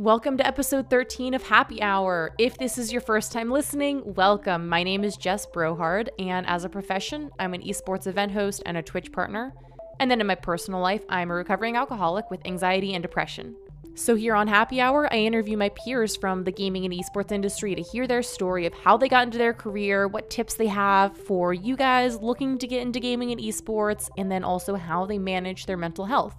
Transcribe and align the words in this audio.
Welcome 0.00 0.38
to 0.38 0.46
episode 0.46 0.88
13 0.88 1.34
of 1.34 1.42
Happy 1.42 1.82
Hour. 1.82 2.34
If 2.38 2.56
this 2.56 2.78
is 2.78 2.90
your 2.90 3.02
first 3.02 3.32
time 3.32 3.50
listening, 3.50 4.00
welcome. 4.14 4.66
My 4.66 4.82
name 4.82 5.04
is 5.04 5.18
Jess 5.18 5.44
Brohard, 5.44 6.08
and 6.18 6.46
as 6.46 6.64
a 6.64 6.70
profession, 6.70 7.30
I'm 7.38 7.52
an 7.52 7.60
esports 7.60 8.06
event 8.06 8.32
host 8.32 8.62
and 8.64 8.78
a 8.78 8.82
Twitch 8.82 9.12
partner. 9.12 9.52
And 9.98 10.10
then 10.10 10.22
in 10.22 10.26
my 10.26 10.36
personal 10.36 10.80
life, 10.80 11.04
I'm 11.10 11.30
a 11.30 11.34
recovering 11.34 11.76
alcoholic 11.76 12.30
with 12.30 12.46
anxiety 12.46 12.94
and 12.94 13.02
depression. 13.02 13.54
So, 13.94 14.14
here 14.14 14.34
on 14.34 14.48
Happy 14.48 14.80
Hour, 14.80 15.12
I 15.12 15.18
interview 15.18 15.58
my 15.58 15.68
peers 15.68 16.16
from 16.16 16.44
the 16.44 16.52
gaming 16.52 16.86
and 16.86 16.94
esports 16.94 17.30
industry 17.30 17.74
to 17.74 17.82
hear 17.82 18.06
their 18.06 18.22
story 18.22 18.64
of 18.64 18.72
how 18.72 18.96
they 18.96 19.06
got 19.06 19.24
into 19.24 19.36
their 19.36 19.52
career, 19.52 20.08
what 20.08 20.30
tips 20.30 20.54
they 20.54 20.68
have 20.68 21.14
for 21.14 21.52
you 21.52 21.76
guys 21.76 22.22
looking 22.22 22.56
to 22.56 22.66
get 22.66 22.80
into 22.80 23.00
gaming 23.00 23.32
and 23.32 23.40
esports, 23.42 24.08
and 24.16 24.32
then 24.32 24.44
also 24.44 24.76
how 24.76 25.04
they 25.04 25.18
manage 25.18 25.66
their 25.66 25.76
mental 25.76 26.06
health. 26.06 26.34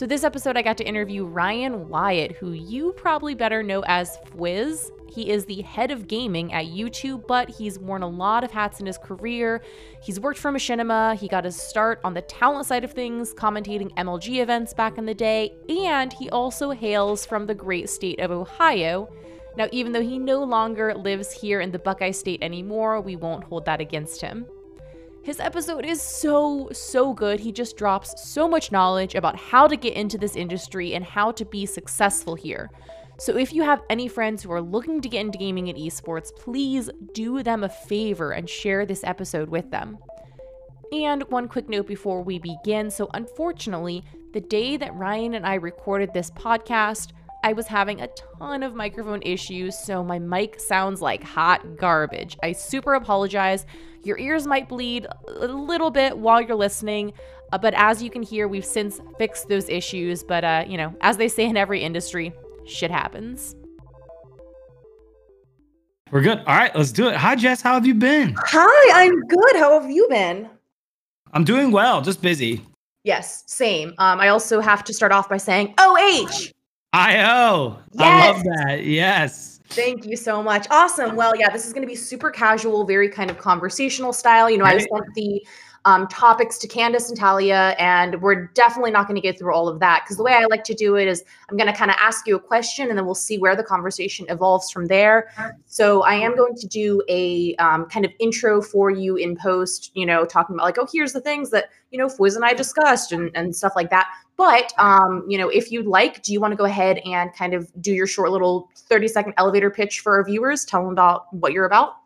So, 0.00 0.06
this 0.06 0.24
episode, 0.24 0.56
I 0.56 0.62
got 0.62 0.78
to 0.78 0.88
interview 0.88 1.26
Ryan 1.26 1.90
Wyatt, 1.90 2.32
who 2.32 2.52
you 2.52 2.94
probably 2.94 3.34
better 3.34 3.62
know 3.62 3.84
as 3.86 4.16
Fwiz. 4.30 4.90
He 5.10 5.28
is 5.28 5.44
the 5.44 5.60
head 5.60 5.90
of 5.90 6.08
gaming 6.08 6.54
at 6.54 6.68
YouTube, 6.68 7.26
but 7.26 7.50
he's 7.50 7.78
worn 7.78 8.00
a 8.00 8.08
lot 8.08 8.42
of 8.42 8.50
hats 8.50 8.80
in 8.80 8.86
his 8.86 8.96
career. 8.96 9.60
He's 10.02 10.18
worked 10.18 10.38
for 10.38 10.50
Machinima, 10.50 11.16
he 11.16 11.28
got 11.28 11.44
his 11.44 11.54
start 11.54 12.00
on 12.02 12.14
the 12.14 12.22
talent 12.22 12.64
side 12.64 12.82
of 12.82 12.92
things, 12.92 13.34
commentating 13.34 13.94
MLG 13.96 14.40
events 14.40 14.72
back 14.72 14.96
in 14.96 15.04
the 15.04 15.12
day, 15.12 15.52
and 15.68 16.14
he 16.14 16.30
also 16.30 16.70
hails 16.70 17.26
from 17.26 17.44
the 17.44 17.54
great 17.54 17.90
state 17.90 18.20
of 18.20 18.30
Ohio. 18.30 19.12
Now, 19.58 19.68
even 19.70 19.92
though 19.92 20.00
he 20.00 20.18
no 20.18 20.42
longer 20.42 20.94
lives 20.94 21.30
here 21.30 21.60
in 21.60 21.72
the 21.72 21.78
Buckeye 21.78 22.12
State 22.12 22.42
anymore, 22.42 23.02
we 23.02 23.16
won't 23.16 23.44
hold 23.44 23.66
that 23.66 23.82
against 23.82 24.22
him. 24.22 24.46
His 25.22 25.38
episode 25.38 25.84
is 25.84 26.00
so, 26.00 26.70
so 26.72 27.12
good. 27.12 27.40
He 27.40 27.52
just 27.52 27.76
drops 27.76 28.22
so 28.22 28.48
much 28.48 28.72
knowledge 28.72 29.14
about 29.14 29.36
how 29.36 29.68
to 29.68 29.76
get 29.76 29.94
into 29.94 30.16
this 30.16 30.34
industry 30.34 30.94
and 30.94 31.04
how 31.04 31.30
to 31.32 31.44
be 31.44 31.66
successful 31.66 32.34
here. 32.34 32.70
So, 33.18 33.36
if 33.36 33.52
you 33.52 33.62
have 33.62 33.82
any 33.90 34.08
friends 34.08 34.42
who 34.42 34.50
are 34.50 34.62
looking 34.62 35.02
to 35.02 35.08
get 35.08 35.20
into 35.20 35.36
gaming 35.36 35.68
and 35.68 35.76
esports, 35.76 36.34
please 36.34 36.88
do 37.12 37.42
them 37.42 37.64
a 37.64 37.68
favor 37.68 38.32
and 38.32 38.48
share 38.48 38.86
this 38.86 39.04
episode 39.04 39.50
with 39.50 39.70
them. 39.70 39.98
And 40.90 41.22
one 41.24 41.48
quick 41.48 41.68
note 41.68 41.86
before 41.86 42.22
we 42.22 42.38
begin 42.38 42.90
so, 42.90 43.10
unfortunately, 43.12 44.02
the 44.32 44.40
day 44.40 44.78
that 44.78 44.94
Ryan 44.94 45.34
and 45.34 45.46
I 45.46 45.54
recorded 45.56 46.14
this 46.14 46.30
podcast, 46.30 47.10
I 47.44 47.52
was 47.52 47.66
having 47.66 48.00
a 48.00 48.08
ton 48.38 48.62
of 48.62 48.74
microphone 48.74 49.20
issues, 49.22 49.78
so 49.78 50.02
my 50.02 50.18
mic 50.18 50.58
sounds 50.58 51.02
like 51.02 51.22
hot 51.22 51.76
garbage. 51.76 52.38
I 52.42 52.52
super 52.52 52.94
apologize. 52.94 53.66
Your 54.02 54.18
ears 54.18 54.46
might 54.46 54.68
bleed 54.68 55.06
a 55.28 55.46
little 55.46 55.90
bit 55.90 56.16
while 56.16 56.40
you're 56.40 56.56
listening, 56.56 57.12
uh, 57.52 57.58
but 57.58 57.74
as 57.74 58.02
you 58.02 58.10
can 58.10 58.22
hear, 58.22 58.48
we've 58.48 58.64
since 58.64 59.00
fixed 59.18 59.48
those 59.48 59.68
issues. 59.68 60.22
But, 60.22 60.44
uh, 60.44 60.64
you 60.66 60.76
know, 60.76 60.94
as 61.00 61.16
they 61.16 61.28
say 61.28 61.44
in 61.44 61.56
every 61.56 61.82
industry, 61.82 62.32
shit 62.66 62.90
happens. 62.90 63.54
We're 66.10 66.22
good. 66.22 66.38
All 66.38 66.56
right, 66.56 66.74
let's 66.74 66.92
do 66.92 67.08
it. 67.08 67.16
Hi, 67.16 67.36
Jess. 67.36 67.62
How 67.62 67.74
have 67.74 67.86
you 67.86 67.94
been? 67.94 68.34
Hi, 68.36 69.04
I'm 69.04 69.20
good. 69.20 69.56
How 69.56 69.80
have 69.80 69.90
you 69.90 70.08
been? 70.08 70.48
I'm 71.32 71.44
doing 71.44 71.70
well, 71.70 72.02
just 72.02 72.20
busy. 72.20 72.64
Yes, 73.04 73.44
same. 73.46 73.90
Um, 73.98 74.20
I 74.20 74.28
also 74.28 74.60
have 74.60 74.82
to 74.84 74.94
start 74.94 75.12
off 75.12 75.28
by 75.28 75.36
saying 75.36 75.74
OH. 75.78 76.50
IO. 76.92 77.78
Yes. 77.92 78.00
I 78.00 78.30
love 78.30 78.42
that. 78.42 78.84
Yes. 78.84 79.49
Thank 79.70 80.04
you 80.04 80.16
so 80.16 80.42
much. 80.42 80.66
Awesome. 80.70 81.14
Well, 81.14 81.36
yeah, 81.36 81.48
this 81.48 81.66
is 81.66 81.72
going 81.72 81.82
to 81.82 81.88
be 81.88 81.94
super 81.94 82.30
casual, 82.30 82.84
very 82.84 83.08
kind 83.08 83.30
of 83.30 83.38
conversational 83.38 84.12
style. 84.12 84.50
You 84.50 84.58
know, 84.58 84.64
I 84.64 84.78
sent 84.78 85.14
the 85.14 85.46
um, 85.84 86.06
topics 86.08 86.58
to 86.58 86.68
Candace 86.68 87.08
and 87.08 87.18
Talia, 87.18 87.74
and 87.78 88.20
we're 88.20 88.46
definitely 88.48 88.90
not 88.90 89.06
going 89.06 89.14
to 89.14 89.22
get 89.22 89.38
through 89.38 89.54
all 89.54 89.68
of 89.68 89.80
that 89.80 90.02
because 90.04 90.16
the 90.16 90.22
way 90.22 90.34
I 90.34 90.44
like 90.50 90.64
to 90.64 90.74
do 90.74 90.96
it 90.96 91.08
is 91.08 91.24
I'm 91.48 91.56
going 91.56 91.72
to 91.72 91.76
kind 91.76 91.90
of 91.90 91.96
ask 92.00 92.26
you 92.26 92.36
a 92.36 92.40
question 92.40 92.88
and 92.88 92.98
then 92.98 93.06
we'll 93.06 93.14
see 93.14 93.38
where 93.38 93.56
the 93.56 93.62
conversation 93.62 94.26
evolves 94.28 94.70
from 94.70 94.86
there. 94.86 95.30
So 95.66 96.02
I 96.02 96.14
am 96.14 96.36
going 96.36 96.54
to 96.56 96.66
do 96.66 97.02
a 97.08 97.54
um, 97.56 97.86
kind 97.86 98.04
of 98.04 98.10
intro 98.18 98.60
for 98.60 98.90
you 98.90 99.16
in 99.16 99.36
post, 99.36 99.90
you 99.94 100.04
know, 100.04 100.24
talking 100.26 100.54
about 100.54 100.64
like, 100.64 100.78
oh, 100.78 100.88
here's 100.92 101.12
the 101.12 101.20
things 101.20 101.50
that, 101.50 101.70
you 101.90 101.98
know, 101.98 102.08
Fwiz 102.08 102.36
and 102.36 102.44
I 102.44 102.52
discussed 102.52 103.12
and, 103.12 103.30
and 103.34 103.54
stuff 103.56 103.72
like 103.74 103.88
that. 103.90 104.08
But, 104.40 104.72
um, 104.78 105.22
you 105.28 105.36
know, 105.36 105.50
if 105.50 105.70
you'd 105.70 105.86
like, 105.86 106.22
do 106.22 106.32
you 106.32 106.40
want 106.40 106.52
to 106.52 106.56
go 106.56 106.64
ahead 106.64 107.02
and 107.04 107.30
kind 107.34 107.52
of 107.52 107.70
do 107.82 107.92
your 107.92 108.06
short 108.06 108.30
little 108.30 108.70
30 108.74 109.06
second 109.06 109.34
elevator 109.36 109.68
pitch 109.68 110.00
for 110.00 110.16
our 110.16 110.24
viewers? 110.24 110.64
Tell 110.64 110.82
them 110.82 110.92
about 110.92 111.26
what 111.34 111.52
you're 111.52 111.66
about. 111.66 111.96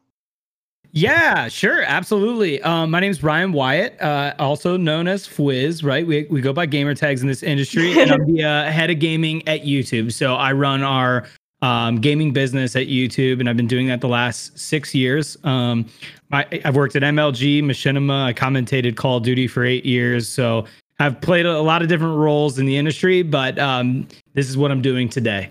Yeah, 0.90 1.46
sure. 1.46 1.82
Absolutely. 1.82 2.60
Um, 2.62 2.90
my 2.90 2.98
name 2.98 3.12
is 3.12 3.22
Ryan 3.22 3.52
Wyatt, 3.52 4.02
uh, 4.02 4.34
also 4.40 4.76
known 4.76 5.06
as 5.06 5.28
Fwiz, 5.28 5.84
right? 5.84 6.04
We, 6.04 6.26
we 6.28 6.40
go 6.40 6.52
by 6.52 6.66
gamer 6.66 6.96
tags 6.96 7.22
in 7.22 7.28
this 7.28 7.44
industry, 7.44 8.00
and 8.00 8.10
I'm 8.10 8.26
the 8.26 8.42
uh, 8.42 8.64
head 8.68 8.90
of 8.90 8.98
gaming 8.98 9.46
at 9.46 9.62
YouTube. 9.62 10.12
So 10.12 10.34
I 10.34 10.50
run 10.50 10.82
our 10.82 11.26
um, 11.62 12.00
gaming 12.00 12.32
business 12.32 12.74
at 12.74 12.88
YouTube, 12.88 13.38
and 13.38 13.48
I've 13.48 13.56
been 13.56 13.68
doing 13.68 13.86
that 13.86 14.00
the 14.00 14.08
last 14.08 14.58
six 14.58 14.92
years. 14.92 15.36
Um, 15.44 15.86
I, 16.32 16.46
I've 16.64 16.74
worked 16.74 16.96
at 16.96 17.02
MLG, 17.02 17.62
Machinima. 17.62 18.24
I 18.24 18.32
commentated 18.32 18.96
Call 18.96 19.18
of 19.18 19.22
Duty 19.22 19.46
for 19.46 19.64
eight 19.64 19.86
years. 19.86 20.28
So 20.28 20.66
I've 20.98 21.20
played 21.20 21.46
a 21.46 21.60
lot 21.60 21.82
of 21.82 21.88
different 21.88 22.16
roles 22.16 22.58
in 22.58 22.66
the 22.66 22.76
industry, 22.76 23.22
but 23.22 23.58
um, 23.58 24.06
this 24.34 24.48
is 24.48 24.56
what 24.56 24.70
I'm 24.70 24.82
doing 24.82 25.08
today. 25.08 25.50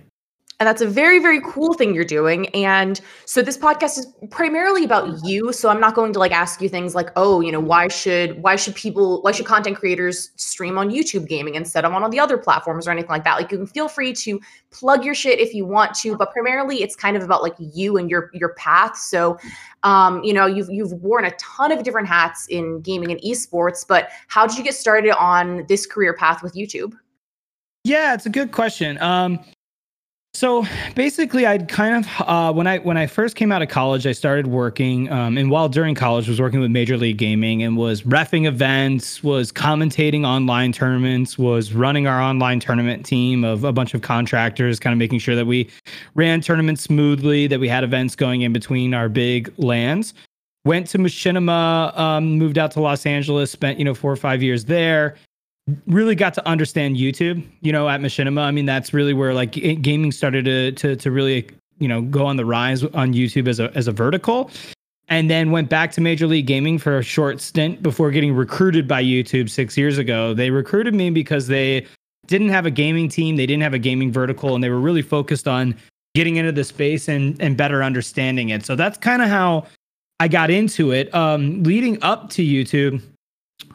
And 0.63 0.67
that's 0.69 0.81
a 0.81 0.87
very, 0.87 1.19
very 1.19 1.41
cool 1.41 1.73
thing 1.73 1.93
you're 1.93 2.05
doing. 2.05 2.47
And 2.55 3.01
so 3.25 3.41
this 3.41 3.57
podcast 3.57 3.97
is 3.97 4.07
primarily 4.31 4.85
about 4.85 5.21
you. 5.25 5.51
So 5.51 5.67
I'm 5.67 5.81
not 5.81 5.93
going 5.93 6.13
to 6.13 6.19
like 6.19 6.31
ask 6.31 6.61
you 6.61 6.69
things 6.69 6.95
like, 6.95 7.09
oh, 7.17 7.41
you 7.41 7.51
know, 7.51 7.59
why 7.59 7.89
should 7.89 8.41
why 8.41 8.55
should 8.55 8.73
people 8.73 9.21
why 9.23 9.33
should 9.33 9.45
content 9.45 9.75
creators 9.75 10.31
stream 10.37 10.77
on 10.77 10.89
YouTube 10.89 11.27
gaming 11.27 11.55
instead 11.55 11.83
of 11.83 11.91
on 11.91 12.01
all 12.01 12.07
the 12.07 12.17
other 12.21 12.37
platforms 12.37 12.87
or 12.87 12.91
anything 12.91 13.09
like 13.09 13.25
that? 13.25 13.35
Like 13.35 13.51
you 13.51 13.57
can 13.57 13.67
feel 13.67 13.89
free 13.89 14.13
to 14.13 14.39
plug 14.71 15.03
your 15.03 15.13
shit 15.13 15.37
if 15.37 15.53
you 15.53 15.65
want 15.65 15.95
to, 15.95 16.15
but 16.15 16.31
primarily 16.31 16.81
it's 16.81 16.95
kind 16.95 17.17
of 17.17 17.23
about 17.23 17.43
like 17.43 17.55
you 17.59 17.97
and 17.97 18.09
your 18.09 18.29
your 18.33 18.53
path. 18.53 18.95
So 18.95 19.37
um, 19.83 20.23
you 20.23 20.31
know, 20.31 20.45
you've 20.45 20.69
you've 20.69 20.93
worn 20.93 21.25
a 21.25 21.31
ton 21.31 21.73
of 21.73 21.83
different 21.83 22.07
hats 22.07 22.47
in 22.47 22.79
gaming 22.79 23.11
and 23.11 23.19
esports, 23.19 23.85
but 23.85 24.11
how 24.29 24.47
did 24.47 24.57
you 24.57 24.63
get 24.63 24.75
started 24.75 25.11
on 25.19 25.65
this 25.67 25.85
career 25.85 26.13
path 26.13 26.41
with 26.41 26.53
YouTube? 26.53 26.93
Yeah, 27.83 28.13
it's 28.13 28.25
a 28.25 28.29
good 28.29 28.53
question. 28.53 28.97
Um, 29.01 29.43
so 30.35 30.65
basically, 30.95 31.45
I'd 31.45 31.69
kind 31.69 32.03
of 32.03 32.27
uh, 32.27 32.51
when 32.51 32.65
I 32.65 32.79
when 32.79 32.97
I 32.97 33.05
first 33.05 33.35
came 33.35 33.51
out 33.51 33.61
of 33.61 33.69
college, 33.69 34.07
I 34.07 34.13
started 34.13 34.47
working, 34.47 35.11
um, 35.11 35.37
and 35.37 35.51
while 35.51 35.69
during 35.69 35.93
college, 35.93 36.27
was 36.27 36.41
working 36.41 36.59
with 36.59 36.71
Major 36.71 36.97
League 36.97 37.17
Gaming 37.17 37.61
and 37.61 37.77
was 37.77 38.01
refing 38.01 38.47
events, 38.47 39.23
was 39.23 39.51
commentating 39.51 40.25
online 40.25 40.71
tournaments, 40.71 41.37
was 41.37 41.73
running 41.73 42.07
our 42.07 42.19
online 42.19 42.59
tournament 42.59 43.05
team 43.05 43.43
of 43.43 43.63
a 43.63 43.71
bunch 43.71 43.93
of 43.93 44.01
contractors, 44.01 44.79
kind 44.79 44.91
of 44.91 44.97
making 44.97 45.19
sure 45.19 45.35
that 45.35 45.45
we 45.45 45.69
ran 46.15 46.41
tournaments 46.41 46.81
smoothly, 46.81 47.45
that 47.45 47.59
we 47.59 47.69
had 47.69 47.83
events 47.83 48.15
going 48.15 48.41
in 48.41 48.51
between 48.51 48.95
our 48.95 49.09
big 49.09 49.53
lands. 49.57 50.15
Went 50.65 50.87
to 50.87 50.97
Machinima, 50.97 51.97
um, 51.97 52.39
moved 52.39 52.57
out 52.57 52.71
to 52.71 52.81
Los 52.81 53.05
Angeles, 53.05 53.51
spent 53.51 53.77
you 53.77 53.85
know 53.85 53.93
four 53.93 54.11
or 54.11 54.15
five 54.17 54.41
years 54.41 54.65
there 54.65 55.15
really 55.87 56.15
got 56.15 56.33
to 56.33 56.47
understand 56.47 56.97
YouTube, 56.97 57.45
you 57.61 57.71
know, 57.71 57.87
at 57.87 58.01
Machinima. 58.01 58.41
I 58.41 58.51
mean, 58.51 58.65
that's 58.65 58.93
really 58.93 59.13
where 59.13 59.33
like 59.33 59.51
gaming 59.51 60.11
started 60.11 60.45
to 60.45 60.71
to 60.73 60.95
to 60.95 61.11
really, 61.11 61.47
you 61.79 61.87
know, 61.87 62.01
go 62.01 62.25
on 62.25 62.37
the 62.37 62.45
rise 62.45 62.83
on 62.83 63.13
YouTube 63.13 63.47
as 63.47 63.59
a 63.59 63.71
as 63.75 63.87
a 63.87 63.91
vertical. 63.91 64.51
And 65.09 65.29
then 65.29 65.51
went 65.51 65.69
back 65.69 65.91
to 65.93 66.01
Major 66.01 66.27
League 66.27 66.47
Gaming 66.47 66.77
for 66.77 66.97
a 66.97 67.03
short 67.03 67.41
stint 67.41 67.83
before 67.83 68.09
getting 68.09 68.33
recruited 68.33 68.87
by 68.87 69.03
YouTube 69.03 69.49
6 69.49 69.77
years 69.77 69.97
ago. 69.97 70.33
They 70.33 70.49
recruited 70.49 70.95
me 70.95 71.09
because 71.09 71.47
they 71.47 71.85
didn't 72.27 72.49
have 72.49 72.65
a 72.65 72.71
gaming 72.71 73.09
team, 73.09 73.35
they 73.35 73.45
didn't 73.45 73.63
have 73.63 73.73
a 73.73 73.79
gaming 73.79 74.13
vertical 74.13 74.55
and 74.55 74.63
they 74.63 74.69
were 74.69 74.79
really 74.79 75.01
focused 75.01 75.45
on 75.45 75.75
getting 76.15 76.37
into 76.37 76.51
the 76.51 76.63
space 76.63 77.07
and 77.07 77.39
and 77.41 77.57
better 77.57 77.83
understanding 77.83 78.49
it. 78.49 78.65
So 78.65 78.75
that's 78.75 78.97
kind 78.97 79.21
of 79.21 79.29
how 79.29 79.67
I 80.19 80.27
got 80.27 80.49
into 80.49 80.91
it. 80.91 81.13
Um 81.13 81.63
leading 81.63 82.01
up 82.01 82.29
to 82.31 82.43
YouTube, 82.43 83.01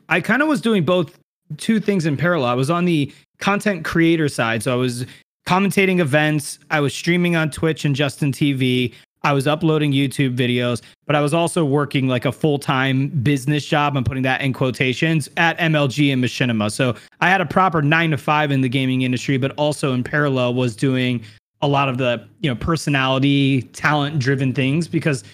I 0.08 0.20
kind 0.20 0.42
of 0.42 0.48
was 0.48 0.60
doing 0.60 0.84
both 0.84 1.18
two 1.56 1.80
things 1.80 2.06
in 2.06 2.16
parallel. 2.16 2.50
I 2.50 2.54
was 2.54 2.70
on 2.70 2.84
the 2.84 3.12
content 3.38 3.84
creator 3.84 4.28
side. 4.28 4.62
So 4.62 4.72
I 4.72 4.76
was 4.76 5.06
commentating 5.46 6.00
events, 6.00 6.58
I 6.70 6.80
was 6.80 6.94
streaming 6.94 7.36
on 7.36 7.50
Twitch 7.50 7.84
and 7.84 7.96
Justin 7.96 8.32
TV. 8.32 8.94
I 9.24 9.32
was 9.32 9.48
uploading 9.48 9.92
YouTube 9.92 10.36
videos, 10.36 10.80
but 11.06 11.16
I 11.16 11.20
was 11.20 11.34
also 11.34 11.64
working 11.64 12.06
like 12.06 12.24
a 12.24 12.30
full 12.30 12.58
time 12.58 13.08
business 13.08 13.64
job. 13.64 13.96
I'm 13.96 14.04
putting 14.04 14.22
that 14.22 14.42
in 14.42 14.52
quotations 14.52 15.28
at 15.36 15.58
MLG 15.58 16.12
and 16.12 16.22
Machinima. 16.22 16.70
So 16.70 16.94
I 17.20 17.28
had 17.28 17.40
a 17.40 17.46
proper 17.46 17.82
nine 17.82 18.10
to 18.12 18.16
five 18.16 18.52
in 18.52 18.60
the 18.60 18.68
gaming 18.68 19.02
industry, 19.02 19.36
but 19.36 19.52
also 19.52 19.92
in 19.92 20.04
parallel 20.04 20.54
was 20.54 20.76
doing 20.76 21.22
a 21.62 21.68
lot 21.68 21.88
of 21.88 21.98
the 21.98 22.24
you 22.40 22.48
know 22.48 22.54
personality, 22.56 23.62
talent 23.72 24.18
driven 24.20 24.52
things 24.52 24.86
because 24.86 25.24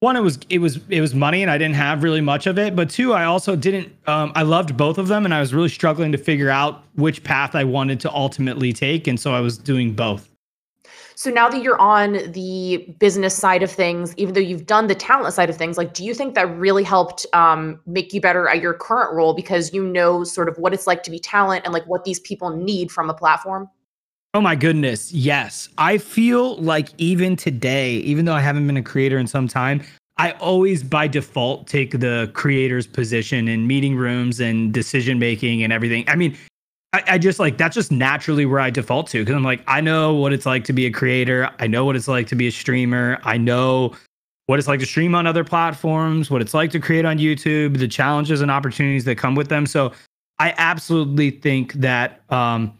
one 0.00 0.16
it 0.16 0.20
was 0.20 0.38
it 0.50 0.58
was 0.58 0.78
it 0.88 1.00
was 1.00 1.14
money 1.14 1.42
and 1.42 1.50
i 1.50 1.56
didn't 1.56 1.74
have 1.74 2.02
really 2.02 2.20
much 2.20 2.46
of 2.46 2.58
it 2.58 2.76
but 2.76 2.90
two 2.90 3.12
i 3.12 3.24
also 3.24 3.56
didn't 3.56 3.92
um, 4.06 4.30
i 4.34 4.42
loved 4.42 4.76
both 4.76 4.98
of 4.98 5.08
them 5.08 5.24
and 5.24 5.32
i 5.32 5.40
was 5.40 5.54
really 5.54 5.68
struggling 5.68 6.12
to 6.12 6.18
figure 6.18 6.50
out 6.50 6.84
which 6.94 7.24
path 7.24 7.54
i 7.54 7.64
wanted 7.64 7.98
to 7.98 8.12
ultimately 8.12 8.72
take 8.72 9.06
and 9.06 9.18
so 9.18 9.32
i 9.32 9.40
was 9.40 9.56
doing 9.56 9.92
both 9.92 10.28
So 11.18 11.30
now 11.30 11.48
that 11.48 11.62
you're 11.62 11.80
on 11.80 12.30
the 12.32 12.94
business 12.98 13.34
side 13.34 13.62
of 13.62 13.70
things, 13.70 14.12
even 14.18 14.34
though 14.34 14.40
you've 14.40 14.66
done 14.66 14.86
the 14.86 14.94
talent 14.94 15.32
side 15.32 15.48
of 15.48 15.56
things, 15.56 15.78
like 15.78 15.94
do 15.94 16.04
you 16.04 16.12
think 16.12 16.34
that 16.34 16.46
really 16.58 16.84
helped 16.84 17.24
um, 17.32 17.80
make 17.86 18.12
you 18.12 18.20
better 18.20 18.46
at 18.50 18.60
your 18.60 18.74
current 18.74 19.14
role 19.14 19.32
because 19.32 19.72
you 19.72 19.82
know 19.82 20.24
sort 20.24 20.46
of 20.46 20.58
what 20.58 20.74
it's 20.74 20.86
like 20.86 21.02
to 21.04 21.10
be 21.10 21.18
talent 21.18 21.64
and 21.64 21.72
like 21.72 21.86
what 21.86 22.04
these 22.04 22.20
people 22.20 22.50
need 22.50 22.90
from 22.90 23.08
a 23.08 23.14
platform? 23.14 23.70
Oh 24.34 24.40
my 24.40 24.54
goodness. 24.54 25.12
Yes. 25.12 25.68
I 25.78 25.96
feel 25.98 26.56
like 26.56 26.90
even 26.98 27.36
today, 27.36 27.94
even 27.96 28.26
though 28.26 28.34
I 28.34 28.40
haven't 28.40 28.66
been 28.66 28.76
a 28.76 28.82
creator 28.82 29.18
in 29.18 29.26
some 29.26 29.48
time, 29.48 29.82
I 30.18 30.32
always 30.32 30.82
by 30.82 31.08
default 31.08 31.66
take 31.66 32.00
the 32.00 32.30
creator's 32.34 32.86
position 32.86 33.48
in 33.48 33.66
meeting 33.66 33.96
rooms 33.96 34.40
and 34.40 34.72
decision 34.72 35.18
making 35.18 35.62
and 35.62 35.72
everything. 35.72 36.04
I 36.08 36.16
mean, 36.16 36.36
I, 36.92 37.02
I 37.08 37.18
just 37.18 37.38
like 37.38 37.58
that's 37.58 37.74
just 37.74 37.92
naturally 37.92 38.46
where 38.46 38.60
I 38.60 38.70
default 38.70 39.08
to 39.08 39.20
because 39.20 39.34
I'm 39.34 39.42
like, 39.42 39.62
I 39.66 39.80
know 39.80 40.14
what 40.14 40.32
it's 40.32 40.46
like 40.46 40.64
to 40.64 40.72
be 40.72 40.86
a 40.86 40.90
creator. 40.90 41.50
I 41.58 41.66
know 41.66 41.84
what 41.84 41.96
it's 41.96 42.08
like 42.08 42.26
to 42.28 42.34
be 42.34 42.46
a 42.46 42.52
streamer. 42.52 43.18
I 43.24 43.36
know 43.36 43.94
what 44.46 44.58
it's 44.58 44.68
like 44.68 44.80
to 44.80 44.86
stream 44.86 45.14
on 45.14 45.26
other 45.26 45.44
platforms, 45.44 46.30
what 46.30 46.40
it's 46.40 46.54
like 46.54 46.70
to 46.70 46.80
create 46.80 47.04
on 47.04 47.18
YouTube, 47.18 47.78
the 47.78 47.88
challenges 47.88 48.40
and 48.40 48.50
opportunities 48.50 49.04
that 49.04 49.16
come 49.16 49.34
with 49.34 49.48
them. 49.48 49.66
So 49.66 49.92
I 50.38 50.54
absolutely 50.56 51.30
think 51.30 51.74
that 51.74 52.22
um, 52.30 52.72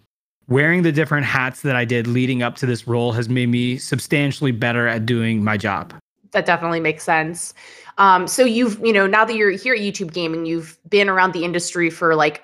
wearing 0.48 0.82
the 0.82 0.93
different 0.93 1.26
hats 1.26 1.62
that 1.62 1.76
I 1.76 1.84
did 1.84 2.06
leading 2.06 2.43
up 2.43 2.56
to 2.56 2.66
this 2.66 2.87
role 2.87 3.12
has 3.12 3.28
made 3.28 3.48
me 3.48 3.78
substantially 3.78 4.52
better 4.52 4.87
at 4.87 5.06
doing 5.06 5.43
my 5.43 5.56
job. 5.56 5.93
That 6.32 6.46
definitely 6.46 6.81
makes 6.81 7.04
sense. 7.04 7.54
Um, 7.98 8.26
so 8.26 8.44
you've, 8.44 8.78
you 8.84 8.93
know, 8.93 9.06
now 9.06 9.25
that 9.25 9.37
you're 9.37 9.52
here 9.52 9.75
at 9.75 9.81
YouTube 9.81 10.12
Gaming, 10.12 10.44
you've 10.44 10.78
been 10.88 11.08
around 11.08 11.32
the 11.32 11.44
industry 11.44 11.88
for 11.88 12.14
like 12.14 12.43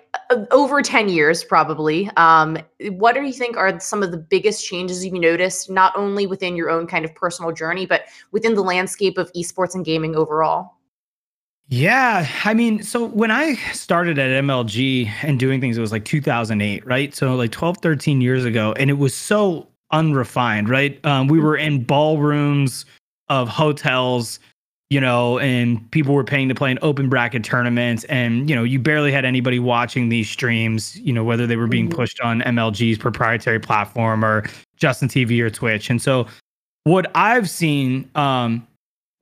over 0.51 0.81
10 0.81 1.11
years, 1.11 1.45
probably. 1.45 2.11
Um, 2.17 2.57
what 2.91 3.15
do 3.15 3.23
you 3.23 3.35
think 3.35 3.57
are 3.57 3.79
some 3.79 4.03
of 4.03 4.13
the 4.13 4.17
biggest 4.17 4.65
changes 4.65 5.05
you've 5.05 5.15
noticed, 5.15 5.69
not 5.69 5.93
only 5.95 6.27
within 6.27 6.57
your 6.57 6.71
own 6.71 6.87
kind 6.87 7.05
of 7.05 7.15
personal 7.15 7.53
journey, 7.53 7.85
but 7.85 8.05
within 8.31 8.55
the 8.55 8.63
landscape 8.63 9.19
of 9.19 9.31
esports 9.35 9.75
and 9.75 9.85
gaming 9.85 10.17
overall? 10.17 10.75
Yeah, 11.75 12.29
I 12.45 12.53
mean, 12.53 12.83
so 12.83 13.07
when 13.07 13.31
I 13.31 13.55
started 13.73 14.19
at 14.19 14.29
MLG 14.45 15.11
and 15.23 15.41
doing 15.41 15.59
things, 15.59 15.79
it 15.79 15.81
was 15.81 15.91
like 15.91 16.05
2008, 16.05 16.87
right? 16.87 17.15
So 17.15 17.35
like 17.35 17.51
12, 17.51 17.79
13 17.79 18.21
years 18.21 18.45
ago, 18.45 18.75
and 18.77 18.91
it 18.91 18.99
was 18.99 19.15
so 19.15 19.67
unrefined, 19.91 20.69
right? 20.69 21.03
Um, 21.07 21.29
we 21.29 21.41
were 21.41 21.57
in 21.57 21.83
ballrooms 21.83 22.85
of 23.31 23.49
hotels, 23.49 24.39
you 24.91 25.01
know, 25.01 25.39
and 25.39 25.91
people 25.93 26.15
were 26.15 26.25
paying 26.25 26.51
to 26.51 26.55
play 26.55 26.71
in 26.71 26.79
open 26.83 27.09
bracket 27.09 27.43
tournaments, 27.43 28.05
and 28.05 28.51
you 28.51 28.55
know, 28.55 28.65
you 28.65 28.79
barely 28.79 29.11
had 29.11 29.25
anybody 29.25 29.59
watching 29.59 30.11
these 30.11 30.29
streams, 30.29 30.97
you 30.97 31.15
know, 31.15 31.25
whether 31.25 31.47
they 31.47 31.57
were 31.57 31.69
being 31.69 31.89
mm-hmm. 31.89 31.97
pushed 31.97 32.21
on 32.21 32.43
MLG's 32.43 32.99
proprietary 32.99 33.61
platform 33.61 34.23
or 34.23 34.45
Justin 34.77 35.09
TV 35.09 35.41
or 35.41 35.49
Twitch. 35.49 35.89
And 35.89 36.03
so, 36.03 36.27
what 36.85 37.11
I've 37.15 37.49
seen, 37.49 38.11
um, 38.15 38.69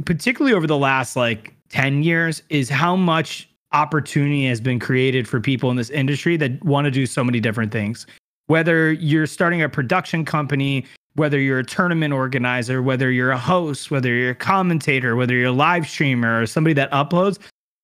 particularly 0.05 0.53
over 0.53 0.67
the 0.67 0.77
last 0.77 1.15
like 1.15 1.55
10 1.71 2.03
years 2.03 2.43
is 2.51 2.69
how 2.69 2.97
much 2.97 3.49
opportunity 3.73 4.47
has 4.47 4.61
been 4.61 4.79
created 4.79 5.29
for 5.29 5.41
people 5.41 5.71
in 5.71 5.77
this 5.77 5.91
industry 5.91 6.37
that 6.37 6.63
want 6.65 6.85
to 6.85 6.91
do 6.91 7.07
so 7.07 7.25
many 7.25 7.41
different 7.41 7.73
things. 7.73 8.07
Whether 8.47 8.93
you're 8.93 9.27
starting 9.27 9.63
a 9.63 9.69
production 9.69 10.25
company, 10.25 10.85
whether 11.15 11.39
you're 11.39 11.61
a 11.61 11.65
tournament 11.65 12.13
organizer, 12.13 12.83
whether 12.83 13.11
you're 13.11 13.31
a 13.31 13.39
host, 13.39 13.91
whether 13.91 14.13
you're 14.13 14.31
a 14.31 14.35
commentator, 14.35 15.15
whether 15.15 15.35
you're 15.35 15.49
a 15.49 15.53
live 15.53 15.89
streamer 15.89 16.43
or 16.43 16.47
somebody 16.47 16.75
that 16.75 16.91
uploads, 16.91 17.39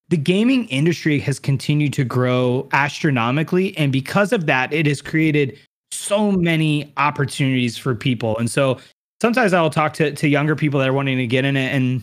the 0.08 0.16
gaming 0.16 0.68
industry 0.68 1.18
has 1.20 1.38
continued 1.38 1.92
to 1.92 2.04
grow 2.04 2.68
astronomically. 2.72 3.76
And 3.76 3.92
because 3.92 4.32
of 4.32 4.46
that, 4.46 4.72
it 4.72 4.86
has 4.86 5.02
created 5.02 5.58
so 5.90 6.32
many 6.32 6.92
opportunities 6.96 7.76
for 7.76 7.94
people. 7.94 8.36
And 8.38 8.50
so 8.50 8.78
sometimes 9.20 9.52
I'll 9.52 9.70
talk 9.70 9.94
to, 9.94 10.12
to 10.12 10.28
younger 10.28 10.54
people 10.54 10.80
that 10.80 10.88
are 10.88 10.92
wanting 10.92 11.18
to 11.18 11.26
get 11.26 11.44
in 11.44 11.56
it 11.56 11.72
and 11.72 12.02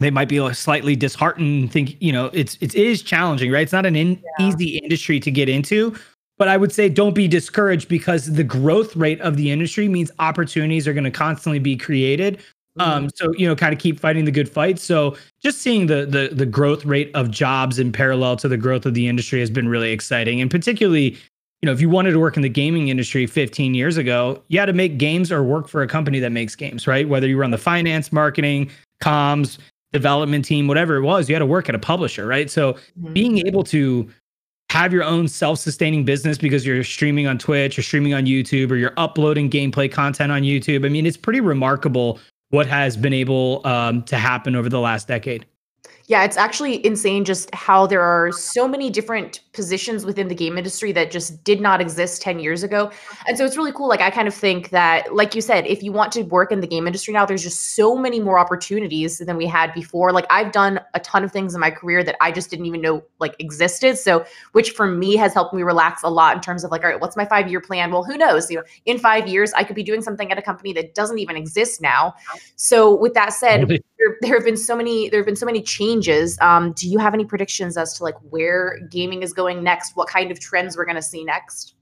they 0.00 0.10
might 0.10 0.28
be 0.28 0.52
slightly 0.54 0.96
disheartened 0.96 1.72
think 1.72 1.96
you 2.00 2.12
know 2.12 2.30
it's 2.32 2.56
it 2.60 2.74
is 2.74 3.02
challenging 3.02 3.50
right? 3.50 3.62
It's 3.62 3.72
not 3.72 3.86
an 3.86 3.96
in, 3.96 4.22
yeah. 4.38 4.48
easy 4.48 4.78
industry 4.78 5.20
to 5.20 5.30
get 5.30 5.48
into 5.48 5.96
but 6.38 6.48
i 6.48 6.56
would 6.56 6.72
say 6.72 6.88
don't 6.88 7.14
be 7.14 7.28
discouraged 7.28 7.88
because 7.88 8.32
the 8.32 8.44
growth 8.44 8.96
rate 8.96 9.20
of 9.20 9.36
the 9.36 9.50
industry 9.50 9.88
means 9.88 10.10
opportunities 10.18 10.88
are 10.88 10.94
going 10.94 11.04
to 11.04 11.10
constantly 11.10 11.58
be 11.58 11.76
created. 11.76 12.38
Mm-hmm. 12.78 12.90
um 12.90 13.10
so 13.14 13.32
you 13.34 13.46
know 13.46 13.56
kind 13.56 13.74
of 13.74 13.80
keep 13.80 13.98
fighting 13.98 14.24
the 14.24 14.30
good 14.30 14.48
fight. 14.48 14.78
So 14.78 15.16
just 15.42 15.60
seeing 15.60 15.86
the 15.86 16.06
the 16.06 16.30
the 16.32 16.46
growth 16.46 16.84
rate 16.84 17.10
of 17.14 17.30
jobs 17.30 17.78
in 17.78 17.92
parallel 17.92 18.36
to 18.36 18.48
the 18.48 18.56
growth 18.56 18.86
of 18.86 18.94
the 18.94 19.08
industry 19.08 19.40
has 19.40 19.50
been 19.50 19.68
really 19.68 19.90
exciting. 19.90 20.40
And 20.40 20.50
particularly 20.50 21.16
you 21.60 21.66
know 21.66 21.72
if 21.72 21.80
you 21.80 21.90
wanted 21.90 22.12
to 22.12 22.20
work 22.20 22.36
in 22.36 22.42
the 22.42 22.48
gaming 22.48 22.86
industry 22.88 23.26
15 23.26 23.74
years 23.74 23.96
ago 23.96 24.40
you 24.46 24.60
had 24.60 24.66
to 24.66 24.72
make 24.72 24.96
games 24.96 25.32
or 25.32 25.42
work 25.42 25.66
for 25.66 25.82
a 25.82 25.88
company 25.88 26.20
that 26.20 26.30
makes 26.30 26.54
games 26.54 26.86
right? 26.86 27.08
Whether 27.08 27.26
you 27.26 27.36
were 27.36 27.44
on 27.44 27.50
the 27.50 27.58
finance 27.58 28.12
marketing 28.12 28.70
comms 29.02 29.58
development 29.92 30.44
team, 30.44 30.68
whatever 30.68 30.96
it 30.96 31.02
was, 31.02 31.28
you 31.28 31.34
had 31.34 31.40
to 31.40 31.46
work 31.46 31.68
at 31.68 31.74
a 31.74 31.78
publisher, 31.78 32.26
right? 32.26 32.50
So 32.50 32.74
mm-hmm. 32.74 33.12
being 33.12 33.46
able 33.46 33.64
to 33.64 34.08
have 34.70 34.92
your 34.92 35.04
own 35.04 35.28
self-sustaining 35.28 36.04
business 36.04 36.36
because 36.36 36.66
you're 36.66 36.84
streaming 36.84 37.26
on 37.26 37.38
Twitch 37.38 37.78
or 37.78 37.82
streaming 37.82 38.12
on 38.12 38.26
YouTube 38.26 38.70
or 38.70 38.76
you're 38.76 38.92
uploading 38.98 39.48
gameplay 39.48 39.90
content 39.90 40.30
on 40.30 40.42
YouTube. 40.42 40.84
I 40.84 40.90
mean, 40.90 41.06
it's 41.06 41.16
pretty 41.16 41.40
remarkable 41.40 42.18
what 42.50 42.66
has 42.66 42.96
been 42.96 43.12
able 43.12 43.66
um, 43.66 44.02
to 44.04 44.16
happen 44.16 44.54
over 44.54 44.68
the 44.68 44.80
last 44.80 45.08
decade. 45.08 45.46
Yeah, 46.08 46.24
it's 46.24 46.38
actually 46.38 46.84
insane 46.86 47.26
just 47.26 47.54
how 47.54 47.86
there 47.86 48.00
are 48.00 48.32
so 48.32 48.66
many 48.66 48.88
different 48.88 49.40
positions 49.52 50.06
within 50.06 50.28
the 50.28 50.34
game 50.34 50.56
industry 50.56 50.90
that 50.92 51.10
just 51.10 51.44
did 51.44 51.60
not 51.60 51.82
exist 51.82 52.22
10 52.22 52.38
years 52.38 52.62
ago. 52.62 52.90
And 53.26 53.36
so 53.36 53.44
it's 53.44 53.58
really 53.58 53.72
cool. 53.72 53.88
Like, 53.88 54.00
I 54.00 54.08
kind 54.08 54.26
of 54.26 54.32
think 54.32 54.70
that, 54.70 55.14
like 55.14 55.34
you 55.34 55.42
said, 55.42 55.66
if 55.66 55.82
you 55.82 55.92
want 55.92 56.10
to 56.12 56.22
work 56.22 56.50
in 56.50 56.60
the 56.60 56.66
game 56.66 56.86
industry 56.86 57.12
now, 57.12 57.26
there's 57.26 57.42
just 57.42 57.76
so 57.76 57.94
many 57.94 58.20
more 58.20 58.38
opportunities 58.38 59.18
than 59.18 59.36
we 59.36 59.44
had 59.44 59.74
before. 59.74 60.10
Like, 60.12 60.24
I've 60.30 60.50
done 60.50 60.80
a 60.94 61.00
ton 61.00 61.24
of 61.24 61.30
things 61.30 61.54
in 61.54 61.60
my 61.60 61.70
career 61.70 62.02
that 62.02 62.16
I 62.22 62.32
just 62.32 62.48
didn't 62.48 62.64
even 62.64 62.80
know 62.80 63.04
like 63.18 63.36
existed. 63.38 63.98
So, 63.98 64.24
which 64.52 64.70
for 64.70 64.86
me 64.86 65.14
has 65.16 65.34
helped 65.34 65.52
me 65.52 65.62
relax 65.62 66.02
a 66.02 66.08
lot 66.08 66.34
in 66.34 66.40
terms 66.40 66.64
of 66.64 66.70
like, 66.70 66.84
all 66.84 66.88
right, 66.88 67.00
what's 67.00 67.18
my 67.18 67.26
five 67.26 67.48
year 67.48 67.60
plan? 67.60 67.92
Well, 67.92 68.04
who 68.04 68.16
knows? 68.16 68.50
You 68.50 68.58
know, 68.58 68.64
in 68.86 68.98
five 68.98 69.28
years, 69.28 69.52
I 69.52 69.62
could 69.62 69.76
be 69.76 69.82
doing 69.82 70.00
something 70.00 70.32
at 70.32 70.38
a 70.38 70.42
company 70.42 70.72
that 70.72 70.94
doesn't 70.94 71.18
even 71.18 71.36
exist 71.36 71.82
now. 71.82 72.14
So, 72.56 72.94
with 72.94 73.12
that 73.12 73.34
said, 73.34 73.68
there, 73.98 74.16
there 74.22 74.34
have 74.36 74.44
been 74.44 74.56
so 74.56 74.74
many, 74.74 75.10
there 75.10 75.20
have 75.20 75.26
been 75.26 75.36
so 75.36 75.44
many 75.44 75.60
changes 75.60 75.97
changes. 75.98 76.38
Um, 76.40 76.72
do 76.72 76.88
you 76.88 76.98
have 76.98 77.14
any 77.14 77.24
predictions 77.24 77.76
as 77.76 77.94
to 77.94 78.04
like 78.04 78.16
where 78.30 78.78
gaming 78.90 79.22
is 79.22 79.32
going 79.32 79.62
next? 79.62 79.96
What 79.96 80.08
kind 80.08 80.30
of 80.30 80.40
trends 80.40 80.76
we're 80.76 80.84
going 80.84 80.96
to 80.96 81.02
see 81.02 81.24
next? 81.24 81.74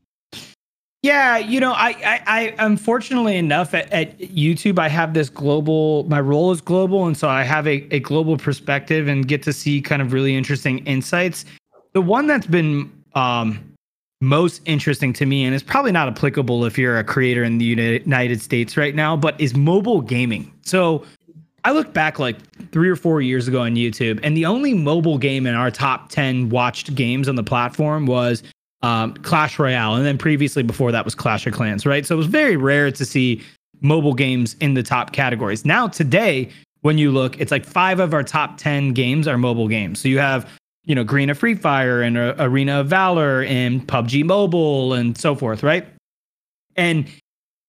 Yeah, 1.02 1.36
you 1.36 1.60
know, 1.60 1.72
I, 1.72 1.90
I, 2.04 2.22
I 2.26 2.54
unfortunately 2.58 3.36
enough 3.36 3.74
at, 3.74 3.92
at, 3.92 4.18
YouTube, 4.18 4.78
I 4.78 4.88
have 4.88 5.14
this 5.14 5.28
global. 5.28 6.04
My 6.08 6.20
role 6.20 6.50
is 6.50 6.60
global, 6.60 7.06
and 7.06 7.16
so 7.16 7.28
I 7.28 7.44
have 7.44 7.66
a, 7.66 7.86
a 7.94 8.00
global 8.00 8.36
perspective 8.36 9.06
and 9.06 9.28
get 9.28 9.42
to 9.44 9.52
see 9.52 9.80
kind 9.80 10.02
of 10.02 10.12
really 10.12 10.34
interesting 10.34 10.78
insights. 10.78 11.44
The 11.92 12.02
one 12.02 12.26
that's 12.26 12.46
been 12.46 12.90
um, 13.14 13.76
most 14.20 14.62
interesting 14.64 15.12
to 15.12 15.26
me, 15.26 15.44
and 15.44 15.54
it's 15.54 15.62
probably 15.62 15.92
not 15.92 16.08
applicable 16.08 16.64
if 16.64 16.76
you're 16.76 16.98
a 16.98 17.04
creator 17.04 17.44
in 17.44 17.58
the 17.58 17.64
United 17.64 18.40
States 18.40 18.76
right 18.76 18.94
now, 18.94 19.16
but 19.16 19.40
is 19.40 19.54
mobile 19.54 20.00
gaming. 20.00 20.52
So 20.62 21.04
I 21.66 21.72
look 21.72 21.92
back 21.92 22.20
like 22.20 22.36
three 22.70 22.88
or 22.88 22.94
four 22.94 23.20
years 23.20 23.48
ago 23.48 23.62
on 23.62 23.74
YouTube, 23.74 24.20
and 24.22 24.36
the 24.36 24.46
only 24.46 24.72
mobile 24.72 25.18
game 25.18 25.48
in 25.48 25.56
our 25.56 25.68
top 25.68 26.10
10 26.10 26.48
watched 26.48 26.94
games 26.94 27.28
on 27.28 27.34
the 27.34 27.42
platform 27.42 28.06
was 28.06 28.44
um, 28.82 29.14
Clash 29.14 29.58
Royale. 29.58 29.96
And 29.96 30.06
then 30.06 30.16
previously 30.16 30.62
before 30.62 30.92
that 30.92 31.04
was 31.04 31.16
Clash 31.16 31.44
of 31.44 31.54
Clans, 31.54 31.84
right? 31.84 32.06
So 32.06 32.14
it 32.14 32.18
was 32.18 32.28
very 32.28 32.56
rare 32.56 32.92
to 32.92 33.04
see 33.04 33.42
mobile 33.80 34.14
games 34.14 34.54
in 34.60 34.74
the 34.74 34.84
top 34.84 35.12
categories. 35.12 35.64
Now, 35.64 35.88
today, 35.88 36.50
when 36.82 36.98
you 36.98 37.10
look, 37.10 37.40
it's 37.40 37.50
like 37.50 37.64
five 37.64 37.98
of 37.98 38.14
our 38.14 38.22
top 38.22 38.58
10 38.58 38.92
games 38.92 39.26
are 39.26 39.36
mobile 39.36 39.66
games. 39.66 39.98
So 39.98 40.06
you 40.06 40.20
have, 40.20 40.48
you 40.84 40.94
know, 40.94 41.04
Garena 41.04 41.36
Free 41.36 41.56
Fire 41.56 42.00
and 42.00 42.16
uh, 42.16 42.36
Arena 42.38 42.82
of 42.82 42.86
Valor 42.86 43.42
and 43.42 43.84
PUBG 43.88 44.22
Mobile 44.22 44.92
and 44.94 45.18
so 45.18 45.34
forth, 45.34 45.64
right? 45.64 45.84
And 46.76 47.08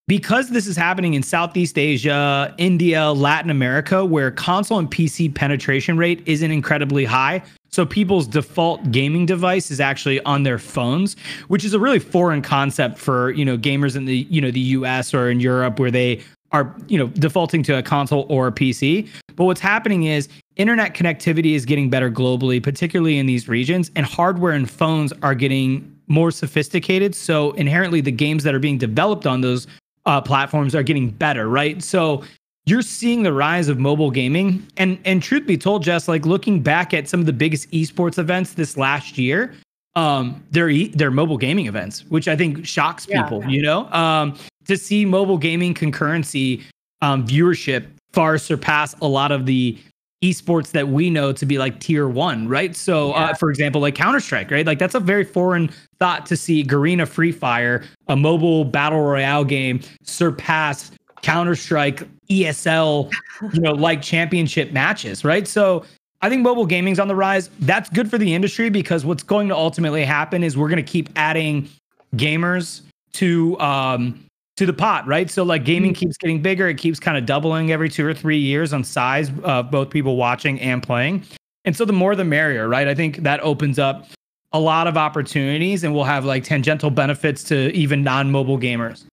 because 0.08 0.50
this 0.50 0.68
is 0.68 0.78
happening 0.78 1.16
in 1.16 1.24
Southeast 1.24 1.78
Asia, 1.78 2.54
India, 2.58 3.12
Latin 3.12 3.50
America, 3.50 4.06
where 4.06 4.32
console 4.32 4.80
and 4.80 4.90
PC 4.90 5.34
penetration 5.34 5.98
rate 5.98 6.24
isn't 6.26 6.50
incredibly 6.50 7.04
high. 7.04 7.44
So 7.70 7.86
people's 7.86 8.26
default 8.26 8.92
gaming 8.92 9.26
device 9.26 9.70
is 9.70 9.82
actually 9.82 10.22
on 10.22 10.44
their 10.44 10.58
phones, 10.58 11.18
which 11.50 11.66
is 11.66 11.74
a 11.74 11.80
really 11.80 12.00
foreign 12.00 12.42
concept 12.42 12.98
for, 12.98 13.32
you 13.32 13.44
know, 13.44 13.58
gamers 13.58 13.98
in 13.98 14.06
the, 14.06 14.26
you 14.30 14.40
know, 14.40 14.50
the 14.50 14.62
US 14.62 15.14
or 15.14 15.30
in 15.30 15.42
Europe 15.42 15.78
where 15.78 15.92
they 15.92 16.24
are, 16.54 16.74
you 16.88 16.98
know, 16.98 17.08
defaulting 17.08 17.62
to 17.64 17.78
a 17.78 17.84
console 17.84 18.26
or 18.30 18.48
a 18.48 18.52
PC. 18.54 19.10
But 19.36 19.44
what's 19.44 19.60
happening 19.60 20.04
is 20.04 20.30
internet 20.56 20.94
connectivity 20.94 21.54
is 21.54 21.66
getting 21.66 21.90
better 21.90 22.10
globally, 22.10 22.64
particularly 22.64 23.18
in 23.18 23.26
these 23.26 23.50
regions, 23.50 23.92
and 23.98 24.06
hardware 24.06 24.54
and 24.54 24.70
phones 24.70 25.12
are 25.22 25.36
getting 25.36 25.94
more 26.08 26.32
sophisticated. 26.32 27.14
So 27.14 27.52
inherently 27.52 28.00
the 28.00 28.14
games 28.14 28.46
that 28.46 28.56
are 28.56 28.60
being 28.60 28.78
developed 28.78 29.28
on 29.28 29.42
those 29.42 29.68
uh, 30.08 30.22
platforms 30.22 30.74
are 30.74 30.82
getting 30.82 31.10
better, 31.10 31.50
right? 31.50 31.84
So 31.84 32.24
you're 32.66 32.82
seeing 32.82 33.24
the 33.24 33.34
rise 33.34 33.68
of 33.68 33.78
mobile 33.78 34.10
gaming, 34.10 34.66
and 34.78 34.98
and 35.06 35.22
truth 35.22 35.46
be 35.46 35.58
told, 35.58 35.84
Jess, 35.84 36.08
like 36.08 36.26
looking 36.26 36.62
back 36.64 36.94
at 36.94 37.08
some 37.08 37.20
of 37.20 37.26
the 37.26 37.34
biggest 37.34 37.70
esports 37.72 38.18
events 38.18 38.54
this 38.54 38.78
last 38.78 39.18
year, 39.18 39.54
um, 39.96 40.44
they're 40.52 40.70
e- 40.70 40.90
they're 40.90 41.12
mobile 41.12 41.38
gaming 41.38 41.68
events, 41.68 42.06
which 42.06 42.28
I 42.28 42.36
think 42.36 42.66
shocks 42.66 43.06
people. 43.06 43.42
Yeah. 43.44 43.50
You 43.50 43.62
know, 43.62 43.92
um, 43.92 44.36
to 44.66 44.78
see 44.78 45.06
mobile 45.06 45.38
gaming 45.38 45.74
concurrency 45.74 46.64
um, 47.02 47.26
viewership 47.28 47.88
far 48.14 48.38
surpass 48.38 48.96
a 49.02 49.08
lot 49.08 49.32
of 49.32 49.46
the 49.46 49.78
esports 50.24 50.72
that 50.72 50.88
we 50.88 51.10
know 51.10 51.32
to 51.32 51.46
be 51.46 51.58
like 51.58 51.80
tier 51.80 52.08
one, 52.08 52.48
right? 52.48 52.76
So, 52.76 53.12
uh, 53.14 53.34
for 53.36 53.50
example, 53.50 53.82
like 53.82 53.96
Counter 53.96 54.20
Strike, 54.20 54.50
right? 54.50 54.66
Like 54.66 54.80
that's 54.80 54.96
a 54.96 55.00
very 55.00 55.24
foreign 55.24 55.70
thought 56.00 56.26
to 56.28 56.36
see 56.36 56.64
Garena 56.64 57.08
Free 57.08 57.32
Fire, 57.32 57.84
a 58.08 58.16
mobile 58.16 58.66
battle 58.66 59.02
royale 59.02 59.44
game, 59.44 59.80
surpass 60.02 60.92
Counter 61.22 61.56
Strike 61.56 62.08
ESL, 62.30 63.12
you 63.54 63.62
know, 63.62 63.74
like 63.74 64.02
championship 64.02 64.72
matches, 64.72 65.24
right? 65.24 65.48
So, 65.48 65.86
I 66.22 66.30
think 66.30 66.42
mobile 66.42 66.66
gaming's 66.66 67.00
on 67.00 67.08
the 67.08 67.16
rise. 67.16 67.52
That's 67.60 67.92
good 67.92 68.10
for 68.10 68.18
the 68.18 68.34
industry 68.34 68.72
because 68.72 69.06
what's 69.06 69.22
going 69.22 69.50
to 69.50 69.56
ultimately 69.56 70.04
happen 70.04 70.44
is 70.44 70.58
we're 70.58 70.70
going 70.70 70.84
to 70.84 70.92
keep 70.92 71.10
adding 71.16 71.70
gamers 72.16 72.82
to 73.14 73.60
um 73.60 74.27
to 74.58 74.66
the 74.66 74.74
pot, 74.74 75.08
right? 75.08 75.30
So 75.32 75.44
like 75.44 75.64
gaming 75.64 75.94
mm-hmm. 75.94 76.00
keeps 76.00 76.18
getting 76.18 76.42
bigger, 76.42 76.68
it 76.68 76.78
keeps 76.78 77.00
kind 77.00 77.18
of 77.18 77.26
doubling 77.26 77.72
every 77.72 77.90
2 77.90 78.06
or 78.06 78.14
3 78.14 78.38
years 78.38 78.74
on 78.74 78.84
size 78.84 79.32
of 79.44 79.72
both 79.72 79.90
people 79.90 80.18
watching 80.18 80.60
and 80.60 80.84
playing. 80.84 81.24
And 81.64 81.76
so 81.76 81.86
the 81.86 81.94
more 81.94 82.16
the 82.16 82.26
merrier, 82.26 82.68
right? 82.68 82.88
I 82.88 82.96
think 82.96 83.18
that 83.18 83.40
opens 83.42 83.80
up 83.80 84.08
a 84.54 84.60
lot 84.60 84.88
of 84.88 84.98
opportunities 84.98 85.84
and 85.84 85.94
we'll 85.94 86.06
have 86.06 86.26
like 86.26 86.44
tangential 86.44 86.90
benefits 86.90 87.44
to 87.46 87.72
even 87.74 88.04
non-mobile 88.04 88.58
gamers. 88.58 89.06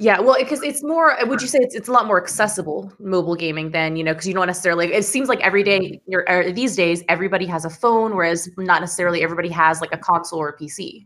Yeah, 0.00 0.20
well, 0.20 0.36
because 0.38 0.62
it's 0.62 0.82
more. 0.84 1.16
Would 1.24 1.42
you 1.42 1.48
say 1.48 1.58
it's 1.58 1.74
it's 1.74 1.88
a 1.88 1.92
lot 1.92 2.06
more 2.06 2.22
accessible 2.22 2.92
mobile 3.00 3.34
gaming 3.34 3.72
than 3.72 3.96
you 3.96 4.04
know? 4.04 4.12
Because 4.12 4.28
you 4.28 4.34
don't 4.34 4.46
necessarily. 4.46 4.92
It 4.92 5.04
seems 5.04 5.28
like 5.28 5.40
every 5.40 5.64
day, 5.64 6.00
you're, 6.06 6.52
these 6.52 6.76
days, 6.76 7.02
everybody 7.08 7.46
has 7.46 7.64
a 7.64 7.70
phone, 7.70 8.14
whereas 8.14 8.48
not 8.56 8.80
necessarily 8.80 9.24
everybody 9.24 9.48
has 9.48 9.80
like 9.80 9.92
a 9.92 9.98
console 9.98 10.38
or 10.38 10.50
a 10.50 10.56
PC. 10.56 11.04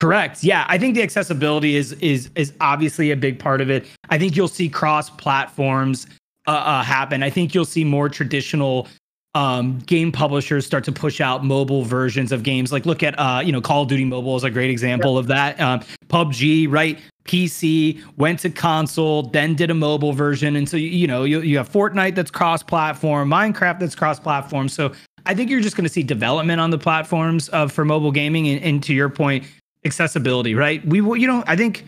Correct. 0.00 0.42
Yeah, 0.42 0.64
I 0.66 0.78
think 0.78 0.94
the 0.94 1.02
accessibility 1.02 1.76
is 1.76 1.92
is 1.94 2.30
is 2.34 2.54
obviously 2.60 3.10
a 3.10 3.16
big 3.16 3.38
part 3.38 3.60
of 3.60 3.70
it. 3.70 3.86
I 4.08 4.18
think 4.18 4.34
you'll 4.34 4.48
see 4.48 4.68
cross 4.68 5.10
platforms 5.10 6.06
uh, 6.46 6.52
uh, 6.52 6.82
happen. 6.82 7.22
I 7.22 7.28
think 7.28 7.54
you'll 7.54 7.66
see 7.66 7.84
more 7.84 8.08
traditional 8.08 8.88
um, 9.34 9.78
game 9.80 10.10
publishers 10.10 10.64
start 10.64 10.84
to 10.84 10.92
push 10.92 11.20
out 11.20 11.44
mobile 11.44 11.84
versions 11.84 12.32
of 12.32 12.42
games. 12.42 12.72
Like 12.72 12.86
look 12.86 13.02
at 13.02 13.14
uh, 13.18 13.42
you 13.44 13.52
know 13.52 13.60
Call 13.60 13.82
of 13.82 13.88
Duty 13.88 14.06
Mobile 14.06 14.36
is 14.36 14.42
a 14.42 14.50
great 14.50 14.70
example 14.70 15.16
yep. 15.16 15.20
of 15.20 15.26
that. 15.28 15.60
Um, 15.60 15.80
PUBG, 16.08 16.66
right? 16.70 16.98
PC 17.24 18.02
went 18.16 18.40
to 18.40 18.50
console, 18.50 19.24
then 19.24 19.54
did 19.54 19.70
a 19.70 19.74
mobile 19.74 20.14
version, 20.14 20.56
and 20.56 20.66
so 20.66 20.78
you, 20.78 20.88
you 20.88 21.06
know 21.06 21.24
you 21.24 21.42
you 21.42 21.58
have 21.58 21.68
Fortnite 21.68 22.14
that's 22.14 22.30
cross-platform, 22.30 23.28
Minecraft 23.28 23.78
that's 23.78 23.94
cross-platform. 23.94 24.70
So 24.70 24.92
I 25.26 25.34
think 25.34 25.50
you're 25.50 25.60
just 25.60 25.76
going 25.76 25.84
to 25.84 25.92
see 25.92 26.02
development 26.02 26.60
on 26.60 26.70
the 26.70 26.78
platforms 26.78 27.50
of 27.50 27.70
for 27.70 27.84
mobile 27.84 28.12
gaming. 28.12 28.48
And, 28.48 28.62
and 28.64 28.82
to 28.84 28.94
your 28.94 29.10
point, 29.10 29.44
accessibility, 29.84 30.54
right? 30.54 30.84
We 30.86 30.98
you 31.18 31.26
know, 31.26 31.44
I 31.46 31.56
think 31.56 31.84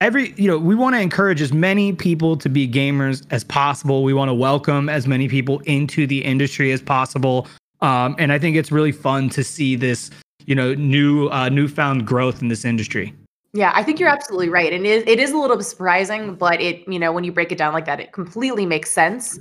every 0.00 0.32
you 0.36 0.46
know 0.46 0.58
we 0.58 0.74
want 0.74 0.94
to 0.94 1.00
encourage 1.00 1.40
as 1.40 1.52
many 1.52 1.92
people 1.92 2.36
to 2.36 2.48
be 2.48 2.68
gamers 2.68 3.26
as 3.30 3.44
possible. 3.44 4.04
We 4.04 4.14
want 4.14 4.28
to 4.28 4.34
welcome 4.34 4.88
as 4.88 5.06
many 5.06 5.28
people 5.28 5.60
into 5.60 6.06
the 6.06 6.24
industry 6.24 6.72
as 6.72 6.82
possible. 6.82 7.46
Um, 7.80 8.16
and 8.18 8.32
i 8.32 8.40
think 8.40 8.56
it's 8.56 8.72
really 8.72 8.90
fun 8.90 9.28
to 9.30 9.44
see 9.44 9.76
this 9.76 10.10
you 10.46 10.54
know 10.54 10.74
new 10.74 11.28
uh, 11.28 11.48
newfound 11.48 12.06
growth 12.06 12.42
in 12.42 12.48
this 12.48 12.64
industry. 12.64 13.14
Yeah 13.54 13.72
i 13.74 13.82
think 13.82 14.00
you're 14.00 14.08
absolutely 14.08 14.48
right. 14.48 14.72
And 14.72 14.86
it 14.86 14.90
is, 14.90 15.04
it 15.06 15.20
is 15.20 15.32
a 15.32 15.38
little 15.38 15.56
bit 15.56 15.64
surprising 15.64 16.34
but 16.34 16.60
it 16.60 16.86
you 16.88 16.98
know 16.98 17.12
when 17.12 17.24
you 17.24 17.32
break 17.32 17.52
it 17.52 17.58
down 17.58 17.72
like 17.72 17.86
that 17.86 18.00
it 18.00 18.12
completely 18.12 18.66
makes 18.66 18.90
sense. 18.90 19.38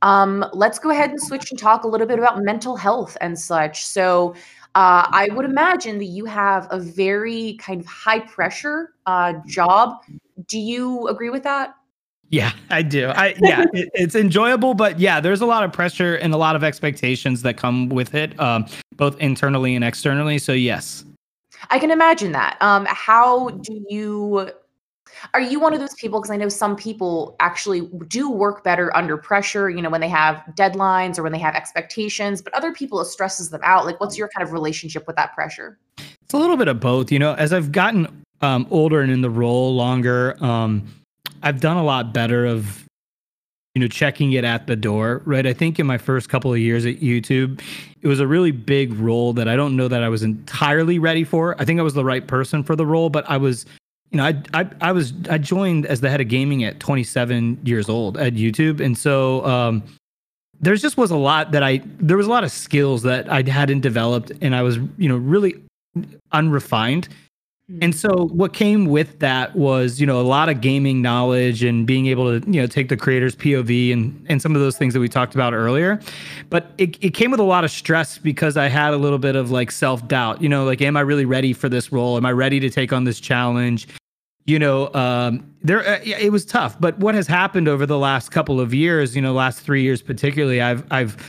Um, 0.00 0.44
let's 0.52 0.78
go 0.78 0.90
ahead 0.90 1.10
and 1.10 1.20
switch 1.20 1.50
and 1.50 1.58
talk 1.58 1.82
a 1.82 1.88
little 1.88 2.06
bit 2.06 2.20
about 2.20 2.40
mental 2.40 2.76
health 2.76 3.16
and 3.20 3.36
such. 3.36 3.84
So 3.84 4.34
uh, 4.74 5.08
I 5.10 5.28
would 5.32 5.44
imagine 5.44 5.98
that 5.98 6.06
you 6.06 6.24
have 6.26 6.68
a 6.70 6.78
very 6.78 7.56
kind 7.60 7.80
of 7.80 7.86
high 7.86 8.20
pressure 8.20 8.94
uh, 9.06 9.34
job. 9.46 10.02
Do 10.46 10.58
you 10.58 11.08
agree 11.08 11.30
with 11.30 11.42
that? 11.44 11.74
Yeah, 12.30 12.52
I 12.68 12.82
do. 12.82 13.08
I 13.08 13.34
yeah, 13.40 13.64
it, 13.72 13.88
it's 13.94 14.14
enjoyable, 14.14 14.74
but 14.74 15.00
yeah, 15.00 15.18
there's 15.18 15.40
a 15.40 15.46
lot 15.46 15.64
of 15.64 15.72
pressure 15.72 16.16
and 16.16 16.34
a 16.34 16.36
lot 16.36 16.56
of 16.56 16.62
expectations 16.62 17.40
that 17.42 17.56
come 17.56 17.88
with 17.88 18.14
it, 18.14 18.38
um, 18.38 18.66
both 18.96 19.18
internally 19.18 19.74
and 19.74 19.82
externally. 19.82 20.38
So 20.38 20.52
yes, 20.52 21.04
I 21.70 21.78
can 21.78 21.90
imagine 21.90 22.32
that. 22.32 22.58
Um, 22.60 22.86
how 22.88 23.48
do 23.48 23.82
you 23.88 24.50
are 25.34 25.40
you 25.40 25.60
one 25.60 25.72
of 25.74 25.80
those 25.80 25.94
people? 25.94 26.20
Because 26.20 26.30
I 26.30 26.36
know 26.36 26.48
some 26.48 26.76
people 26.76 27.36
actually 27.40 27.82
do 28.08 28.30
work 28.30 28.64
better 28.64 28.94
under 28.96 29.16
pressure, 29.16 29.70
you 29.70 29.82
know, 29.82 29.90
when 29.90 30.00
they 30.00 30.08
have 30.08 30.42
deadlines 30.54 31.18
or 31.18 31.22
when 31.22 31.32
they 31.32 31.38
have 31.38 31.54
expectations, 31.54 32.42
but 32.42 32.52
other 32.54 32.72
people 32.72 33.00
it 33.00 33.06
stresses 33.06 33.50
them 33.50 33.60
out. 33.64 33.84
Like, 33.84 34.00
what's 34.00 34.16
your 34.16 34.28
kind 34.28 34.46
of 34.46 34.52
relationship 34.52 35.06
with 35.06 35.16
that 35.16 35.34
pressure? 35.34 35.78
It's 35.98 36.34
a 36.34 36.38
little 36.38 36.56
bit 36.56 36.68
of 36.68 36.80
both. 36.80 37.10
You 37.10 37.18
know, 37.18 37.34
as 37.34 37.52
I've 37.52 37.72
gotten 37.72 38.24
um, 38.40 38.66
older 38.70 39.00
and 39.00 39.10
in 39.10 39.22
the 39.22 39.30
role 39.30 39.74
longer, 39.74 40.36
um, 40.42 40.86
I've 41.42 41.60
done 41.60 41.76
a 41.76 41.84
lot 41.84 42.12
better 42.12 42.46
of 42.46 42.84
you 43.74 43.80
know 43.80 43.88
checking 43.88 44.32
it 44.32 44.42
at 44.42 44.66
the 44.66 44.74
door 44.74 45.22
right 45.24 45.46
i 45.46 45.52
think 45.52 45.78
in 45.78 45.86
my 45.86 45.98
first 45.98 46.28
couple 46.28 46.52
of 46.52 46.58
years 46.58 46.84
at 46.84 46.96
youtube 46.96 47.60
it 48.00 48.08
was 48.08 48.18
a 48.18 48.26
really 48.26 48.50
big 48.50 48.92
role 48.94 49.32
that 49.32 49.46
i 49.46 49.54
don't 49.54 49.76
know 49.76 49.86
that 49.86 50.02
i 50.02 50.08
was 50.08 50.24
entirely 50.24 50.98
ready 50.98 51.22
for 51.22 51.54
i 51.60 51.64
think 51.64 51.78
i 51.78 51.82
was 51.82 51.94
the 51.94 52.04
right 52.04 52.26
person 52.26 52.64
for 52.64 52.74
the 52.74 52.84
role 52.84 53.08
but 53.08 53.28
i 53.30 53.36
was 53.36 53.66
you 54.10 54.18
know, 54.18 54.24
I, 54.24 54.42
I 54.54 54.70
I 54.80 54.92
was 54.92 55.12
I 55.28 55.38
joined 55.38 55.86
as 55.86 56.00
the 56.00 56.08
head 56.08 56.20
of 56.20 56.28
gaming 56.28 56.64
at 56.64 56.80
27 56.80 57.60
years 57.64 57.88
old 57.88 58.16
at 58.16 58.34
YouTube, 58.34 58.80
and 58.80 58.96
so 58.96 59.44
um, 59.44 59.82
there's 60.60 60.80
just 60.80 60.96
was 60.96 61.10
a 61.10 61.16
lot 61.16 61.52
that 61.52 61.62
I 61.62 61.82
there 62.00 62.16
was 62.16 62.26
a 62.26 62.30
lot 62.30 62.44
of 62.44 62.50
skills 62.50 63.02
that 63.02 63.30
I 63.30 63.42
hadn't 63.48 63.80
developed, 63.80 64.32
and 64.40 64.54
I 64.54 64.62
was 64.62 64.78
you 64.96 65.08
know 65.08 65.16
really 65.16 65.62
unrefined. 66.32 67.08
Hmm. 67.68 67.78
And 67.82 67.94
so 67.94 68.28
what 68.28 68.52
came 68.52 68.86
with 68.86 69.18
that 69.18 69.54
was, 69.54 70.00
you 70.00 70.06
know, 70.06 70.20
a 70.20 70.22
lot 70.22 70.48
of 70.48 70.60
gaming 70.60 71.02
knowledge 71.02 71.62
and 71.62 71.86
being 71.86 72.06
able 72.06 72.40
to, 72.40 72.50
you 72.50 72.60
know, 72.60 72.66
take 72.66 72.88
the 72.88 72.96
creator's 72.96 73.36
POV 73.36 73.92
and 73.92 74.26
and 74.28 74.40
some 74.40 74.54
of 74.54 74.60
those 74.60 74.78
things 74.78 74.94
that 74.94 75.00
we 75.00 75.08
talked 75.08 75.34
about 75.34 75.52
earlier. 75.52 76.00
But 76.50 76.72
it, 76.78 76.96
it 77.02 77.10
came 77.10 77.30
with 77.30 77.40
a 77.40 77.44
lot 77.44 77.64
of 77.64 77.70
stress 77.70 78.18
because 78.18 78.56
I 78.56 78.68
had 78.68 78.94
a 78.94 78.96
little 78.96 79.18
bit 79.18 79.36
of 79.36 79.50
like 79.50 79.70
self-doubt, 79.70 80.40
you 80.40 80.48
know, 80.48 80.64
like 80.64 80.80
am 80.80 80.96
I 80.96 81.00
really 81.00 81.26
ready 81.26 81.52
for 81.52 81.68
this 81.68 81.92
role? 81.92 82.16
Am 82.16 82.24
I 82.24 82.32
ready 82.32 82.58
to 82.60 82.70
take 82.70 82.92
on 82.92 83.04
this 83.04 83.20
challenge? 83.20 83.86
you 84.48 84.58
know, 84.58 84.90
um, 84.94 85.54
there 85.62 85.86
uh, 85.86 86.00
it 86.02 86.32
was 86.32 86.46
tough. 86.46 86.80
But 86.80 86.98
what 86.98 87.14
has 87.14 87.26
happened 87.26 87.68
over 87.68 87.84
the 87.84 87.98
last 87.98 88.30
couple 88.30 88.62
of 88.62 88.72
years, 88.72 89.14
you 89.14 89.20
know, 89.20 89.34
last 89.34 89.60
three 89.60 89.82
years 89.82 90.00
particularly, 90.00 90.62
I've 90.62 90.90
I've 90.90 91.28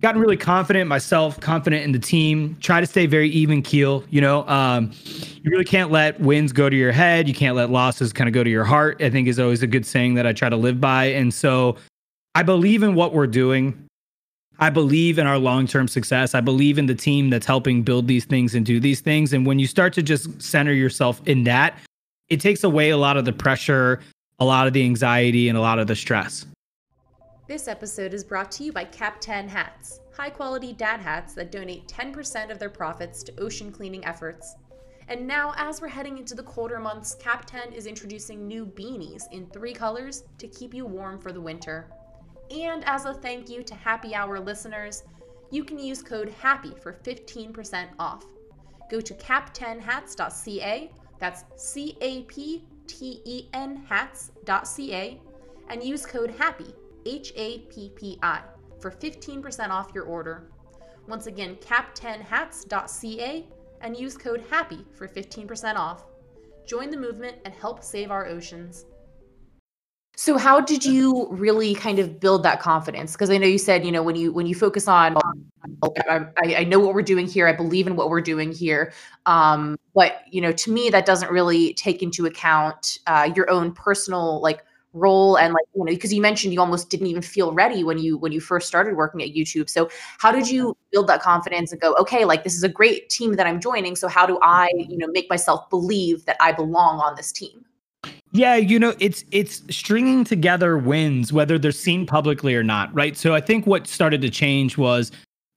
gotten 0.00 0.20
really 0.20 0.36
confident 0.36 0.88
myself, 0.88 1.38
confident 1.40 1.84
in 1.84 1.92
the 1.92 1.98
team. 1.98 2.56
Try 2.60 2.80
to 2.80 2.86
stay 2.86 3.06
very 3.06 3.28
even 3.30 3.62
keel. 3.62 4.04
You 4.10 4.20
know, 4.20 4.46
um, 4.48 4.92
you 5.04 5.50
really 5.50 5.64
can't 5.64 5.90
let 5.90 6.18
wins 6.20 6.52
go 6.52 6.70
to 6.70 6.76
your 6.76 6.92
head. 6.92 7.28
You 7.28 7.34
can't 7.34 7.56
let 7.56 7.70
losses 7.70 8.12
kind 8.12 8.28
of 8.28 8.34
go 8.34 8.42
to 8.42 8.50
your 8.50 8.64
heart. 8.64 9.02
I 9.02 9.10
think 9.10 9.28
is 9.28 9.38
always 9.38 9.62
a 9.62 9.66
good 9.66 9.84
saying 9.84 10.14
that 10.14 10.26
I 10.26 10.32
try 10.32 10.48
to 10.48 10.56
live 10.56 10.80
by. 10.80 11.06
And 11.06 11.32
so, 11.32 11.76
I 12.34 12.42
believe 12.42 12.82
in 12.82 12.94
what 12.94 13.12
we're 13.12 13.26
doing. 13.26 13.86
I 14.60 14.70
believe 14.70 15.18
in 15.18 15.26
our 15.26 15.38
long 15.38 15.66
term 15.66 15.88
success. 15.88 16.34
I 16.34 16.40
believe 16.40 16.78
in 16.78 16.86
the 16.86 16.94
team 16.94 17.30
that's 17.30 17.46
helping 17.46 17.82
build 17.82 18.06
these 18.06 18.24
things 18.24 18.54
and 18.54 18.64
do 18.64 18.78
these 18.78 19.00
things. 19.00 19.32
And 19.32 19.46
when 19.46 19.58
you 19.58 19.66
start 19.66 19.92
to 19.94 20.02
just 20.02 20.40
center 20.40 20.72
yourself 20.72 21.20
in 21.26 21.44
that, 21.44 21.78
it 22.28 22.40
takes 22.40 22.62
away 22.62 22.90
a 22.90 22.96
lot 22.96 23.16
of 23.16 23.24
the 23.24 23.32
pressure, 23.32 24.00
a 24.38 24.44
lot 24.44 24.66
of 24.66 24.72
the 24.72 24.84
anxiety, 24.84 25.48
and 25.48 25.56
a 25.58 25.60
lot 25.60 25.78
of 25.78 25.86
the 25.86 25.96
stress. 25.96 26.46
This 27.50 27.66
episode 27.66 28.14
is 28.14 28.22
brought 28.22 28.52
to 28.52 28.62
you 28.62 28.72
by 28.72 28.84
Cap 28.84 29.20
10 29.20 29.48
Hats, 29.48 30.02
high 30.12 30.30
quality 30.30 30.72
dad 30.72 31.00
hats 31.00 31.34
that 31.34 31.50
donate 31.50 31.88
10% 31.88 32.48
of 32.48 32.60
their 32.60 32.70
profits 32.70 33.24
to 33.24 33.40
ocean 33.40 33.72
cleaning 33.72 34.04
efforts. 34.04 34.54
And 35.08 35.26
now, 35.26 35.52
as 35.56 35.80
we're 35.80 35.88
heading 35.88 36.16
into 36.16 36.36
the 36.36 36.44
colder 36.44 36.78
months, 36.78 37.16
Cap 37.16 37.44
10 37.46 37.72
is 37.72 37.86
introducing 37.86 38.46
new 38.46 38.64
beanies 38.64 39.24
in 39.32 39.46
three 39.46 39.72
colors 39.72 40.22
to 40.38 40.46
keep 40.46 40.72
you 40.72 40.86
warm 40.86 41.18
for 41.18 41.32
the 41.32 41.40
winter. 41.40 41.90
And 42.52 42.84
as 42.84 43.04
a 43.04 43.14
thank 43.14 43.50
you 43.50 43.64
to 43.64 43.74
Happy 43.74 44.14
Hour 44.14 44.38
listeners, 44.38 45.02
you 45.50 45.64
can 45.64 45.80
use 45.80 46.02
code 46.04 46.32
HAPPY 46.40 46.80
for 46.80 47.00
15% 47.02 47.88
off. 47.98 48.26
Go 48.88 49.00
to 49.00 49.14
cap10hats.ca 49.14 50.92
that's 51.18 51.44
C 51.56 51.98
A 52.00 52.22
P 52.22 52.64
T 52.86 53.20
E 53.24 53.48
N 53.52 53.84
hats.ca 53.88 55.20
and 55.68 55.82
use 55.82 56.06
code 56.06 56.30
HAPPY, 56.38 56.74
H 57.06 57.32
A 57.36 57.58
P 57.70 57.92
P 57.94 58.18
I, 58.22 58.42
for 58.80 58.90
15% 58.90 59.70
off 59.70 59.90
your 59.94 60.04
order. 60.04 60.50
Once 61.06 61.26
again, 61.26 61.56
cap10hats.ca 61.56 63.46
and 63.80 63.96
use 63.96 64.16
code 64.16 64.44
HAPPY 64.50 64.84
for 64.94 65.08
15% 65.08 65.76
off. 65.76 66.04
Join 66.66 66.90
the 66.90 66.96
movement 66.96 67.38
and 67.44 67.54
help 67.54 67.82
save 67.82 68.10
our 68.10 68.26
oceans. 68.26 68.84
So 70.16 70.36
how 70.36 70.60
did 70.60 70.84
you 70.84 71.28
really 71.30 71.74
kind 71.74 71.98
of 71.98 72.20
build 72.20 72.42
that 72.42 72.60
confidence? 72.60 73.12
Because 73.12 73.30
I 73.30 73.38
know 73.38 73.46
you 73.46 73.56
said, 73.56 73.86
you 73.86 73.90
know, 73.90 74.02
when 74.02 74.16
you 74.16 74.32
when 74.34 74.44
you 74.44 74.54
focus 74.54 74.86
on, 74.86 75.16
I, 76.10 76.26
I, 76.56 76.64
know 76.64 76.78
what 76.78 76.94
we're 76.94 77.00
doing 77.00 77.26
here. 77.26 77.48
I 77.48 77.52
believe 77.52 77.86
in 77.86 77.96
what 77.96 78.10
we're 78.10 78.20
doing 78.20 78.52
here. 78.52 78.92
Um, 79.24 79.78
but 79.94 80.20
you 80.30 80.42
know, 80.42 80.52
to 80.52 80.70
me, 80.70 80.90
that 80.90 81.06
doesn't 81.06 81.30
really 81.30 81.72
take 81.72 82.02
into 82.02 82.26
account 82.26 82.98
uh, 83.06 83.30
your 83.34 83.48
own 83.50 83.72
personal 83.72 84.42
like 84.42 84.62
role 84.92 85.36
and 85.36 85.54
like 85.54 85.64
you 85.74 85.84
know 85.84 85.92
because 85.92 86.12
you 86.12 86.20
mentioned 86.20 86.52
you 86.52 86.60
almost 86.60 86.90
didn't 86.90 87.06
even 87.06 87.22
feel 87.22 87.52
ready 87.52 87.84
when 87.84 87.98
you 87.98 88.18
when 88.18 88.32
you 88.32 88.40
first 88.40 88.66
started 88.66 88.96
working 88.96 89.22
at 89.22 89.28
youtube 89.28 89.70
so 89.70 89.88
how 90.18 90.32
did 90.32 90.50
you 90.50 90.76
build 90.90 91.06
that 91.06 91.22
confidence 91.22 91.70
and 91.70 91.80
go 91.80 91.94
okay 91.94 92.24
like 92.24 92.42
this 92.42 92.56
is 92.56 92.64
a 92.64 92.68
great 92.68 93.08
team 93.08 93.34
that 93.34 93.46
i'm 93.46 93.60
joining 93.60 93.94
so 93.94 94.08
how 94.08 94.26
do 94.26 94.38
i 94.42 94.68
you 94.74 94.98
know 94.98 95.06
make 95.08 95.30
myself 95.30 95.68
believe 95.70 96.24
that 96.24 96.36
i 96.40 96.50
belong 96.50 96.98
on 97.00 97.14
this 97.14 97.30
team 97.30 97.64
Yeah, 98.32 98.56
you 98.56 98.78
know, 98.78 98.94
it's 99.00 99.24
it's 99.32 99.62
stringing 99.74 100.24
together 100.24 100.78
wins, 100.78 101.32
whether 101.32 101.58
they're 101.58 101.72
seen 101.72 102.06
publicly 102.06 102.54
or 102.54 102.62
not, 102.62 102.94
right? 102.94 103.16
So 103.16 103.34
I 103.34 103.40
think 103.40 103.66
what 103.66 103.86
started 103.88 104.20
to 104.22 104.30
change 104.30 104.78
was 104.78 105.10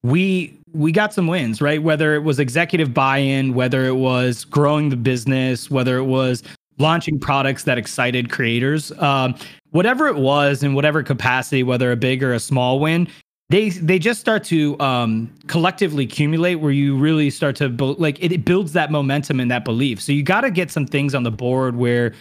we 0.04 0.58
we 0.74 0.92
got 0.92 1.14
some 1.14 1.28
wins, 1.28 1.62
right? 1.62 1.82
Whether 1.82 2.16
it 2.16 2.24
was 2.24 2.40
executive 2.40 2.94
buy-in, 2.94 3.54
whether 3.54 3.86
it 3.86 3.96
was 3.96 4.44
growing 4.44 4.90
the 4.90 4.98
business, 4.98 5.70
whether 5.70 5.98
it 5.98 6.06
was 6.06 6.44
launching 6.78 7.20
products 7.20 7.64
that 7.64 7.78
excited 7.78 8.30
creators, 8.30 8.92
um, 9.00 9.36
whatever 9.72 10.08
it 10.08 10.16
was 10.16 10.64
in 10.64 10.74
whatever 10.74 11.04
capacity, 11.04 11.64
whether 11.64 11.92
a 11.92 11.96
big 11.96 12.24
or 12.24 12.34
a 12.34 12.40
small 12.40 12.80
win, 12.80 13.08
they 13.50 13.70
they 13.70 14.00
just 14.00 14.20
start 14.20 14.44
to 14.46 14.80
um, 14.80 15.32
collectively 15.48 16.06
accumulate 16.06 16.56
where 16.56 16.72
you 16.72 16.98
really 16.98 17.30
start 17.30 17.56
to 17.58 17.70
bu- 17.70 17.96
like 18.00 18.22
it, 18.24 18.32
it 18.32 18.46
builds 18.46 18.74
that 18.74 18.92
momentum 18.92 19.40
and 19.40 19.52
that 19.52 19.66
belief. 19.66 20.02
So 20.02 20.12
you 20.12 20.24
got 20.24 20.42
to 20.42 20.52
get 20.52 20.72
some 20.72 20.86
things 20.86 21.14
on 21.14 21.24
the 21.24 21.32
board 21.32 21.76
where 21.76 22.14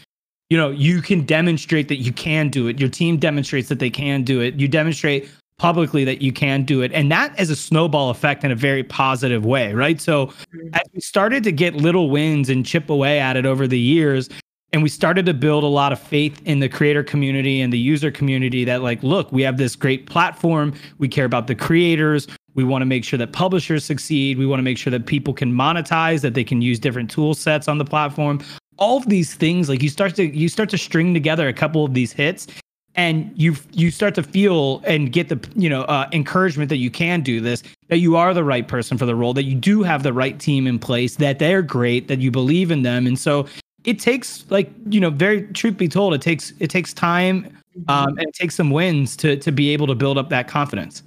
you 0.51 0.59
know 0.59 0.71
you 0.71 1.01
can 1.01 1.25
demonstrate 1.25 1.89
that 1.89 1.97
you 1.97 2.13
can 2.13 2.49
do 2.49 2.67
it. 2.67 2.79
Your 2.79 2.89
team 2.89 3.17
demonstrates 3.17 3.69
that 3.69 3.79
they 3.79 3.91
can 3.91 4.25
do 4.25 4.41
it. 4.41 4.55
You 4.55 4.69
demonstrate 4.69 5.31
publicly 5.63 6.05
that 6.05 6.21
you 6.21 6.33
can 6.33 6.65
do 6.65 6.83
it. 6.83 6.91
And 6.93 7.09
that 7.13 7.39
is 7.39 7.49
a 7.49 7.55
snowball 7.55 8.11
effect 8.11 8.43
in 8.43 8.51
a 8.51 8.57
very 8.57 8.83
positive 8.83 9.47
way 9.47 9.73
right? 9.73 10.01
So 10.01 10.27
mm-hmm. 10.27 10.75
as 10.75 10.83
we 10.93 11.01
started 11.01 11.45
to 11.45 11.53
get 11.53 11.77
little 11.77 12.11
wins 12.11 12.49
and 12.49 12.67
chip 12.67 12.91
away 12.91 13.21
at 13.21 13.37
it 13.37 13.47
over 13.47 13.69
the 13.69 13.79
years 13.79 14.29
and 14.73 14.83
we 14.83 14.89
started 14.89 15.25
to 15.27 15.35
build 15.35 15.63
a 15.63 15.69
lot 15.69 15.93
of 15.93 16.01
faith 16.01 16.43
in 16.45 16.59
the 16.59 16.69
creator 16.69 17.05
community 17.05 17.61
and 17.61 17.73
the 17.73 17.79
user 17.79 18.11
community 18.11 18.65
that 18.65 18.83
like 18.83 19.01
look 19.05 19.31
we 19.31 19.43
have 19.43 19.57
this 19.57 19.77
great 19.77 20.07
platform. 20.07 20.75
We 20.99 21.07
care 21.07 21.27
about 21.27 21.47
the 21.47 21.55
creators. 21.55 22.27
We 22.55 22.65
want 22.65 22.83
to 22.83 22.87
make 22.87 23.05
sure 23.05 23.19
that 23.19 23.33
publishers 23.33 23.85
succeed. 23.85 24.39
We 24.39 24.47
want 24.47 24.59
to 24.59 24.65
make 24.65 24.79
sure 24.79 24.91
that 24.91 25.07
people 25.07 25.33
can 25.33 25.53
monetize 25.53 26.23
that 26.23 26.35
they 26.35 26.45
can 26.45 26.61
use 26.61 26.81
different 26.81 27.09
tool 27.09 27.35
sets 27.35 27.69
on 27.69 27.79
the 27.79 27.85
platform. 27.85 28.41
All 28.79 28.97
of 28.97 29.09
these 29.09 29.35
things 29.35 29.69
like 29.69 29.81
you 29.81 29.91
start 29.91 30.17
to 30.17 30.25
you 30.25 30.49
start 30.49 30.71
to 30.71 30.79
string 30.79 31.15
together 31.15 31.47
a 31.47 31.53
couple 31.53 31.85
of 31.85 31.95
these 31.95 32.13
hits 32.13 32.49
and 32.95 33.33
you 33.35 33.57
you 33.73 33.91
start 33.91 34.15
to 34.15 34.23
feel 34.23 34.83
and 34.85 35.13
get 35.13 35.29
the 35.29 35.41
you 35.55 35.69
know 35.69 35.83
uh, 35.83 36.09
encouragement 36.13 36.69
that 36.69 36.77
you 36.77 36.91
can 36.91 37.23
do 37.23 37.41
this 37.41 37.63
that 37.89 37.99
you 37.99 38.17
are 38.17 38.35
the 38.35 38.45
right 38.45 38.69
person 38.69 38.99
for 38.99 39.07
the 39.07 39.15
role 39.15 39.33
that 39.35 39.45
you 39.45 39.55
do 39.55 39.83
have 39.83 40.03
the 40.03 40.13
right 40.13 40.39
team 40.39 40.67
in 40.67 40.79
place 40.79 41.17
that 41.17 41.39
they're 41.39 41.63
great 41.63 42.09
that 42.09 42.21
you 42.21 42.31
believe 42.31 42.71
in 42.71 42.83
them. 42.83 43.07
And 43.07 43.19
so 43.19 43.47
it 43.85 43.99
takes 43.99 44.45
like 44.51 44.71
you 44.89 45.01
know 45.01 45.11
very 45.11 45.43
truth 45.49 45.77
be 45.77 45.89
told 45.89 46.15
it 46.15 46.23
takes 46.23 46.53
it 46.59 46.69
takes 46.69 46.93
time 46.93 47.47
um, 47.89 48.09
and 48.19 48.29
it 48.29 48.35
takes 48.35 48.55
some 48.55 48.71
wins 48.71 49.17
to 49.17 49.37
to 49.37 49.51
be 49.51 49.71
able 49.71 49.87
to 49.87 49.95
build 49.95 50.19
up 50.19 50.29
that 50.29 50.49
confidence 50.49 51.03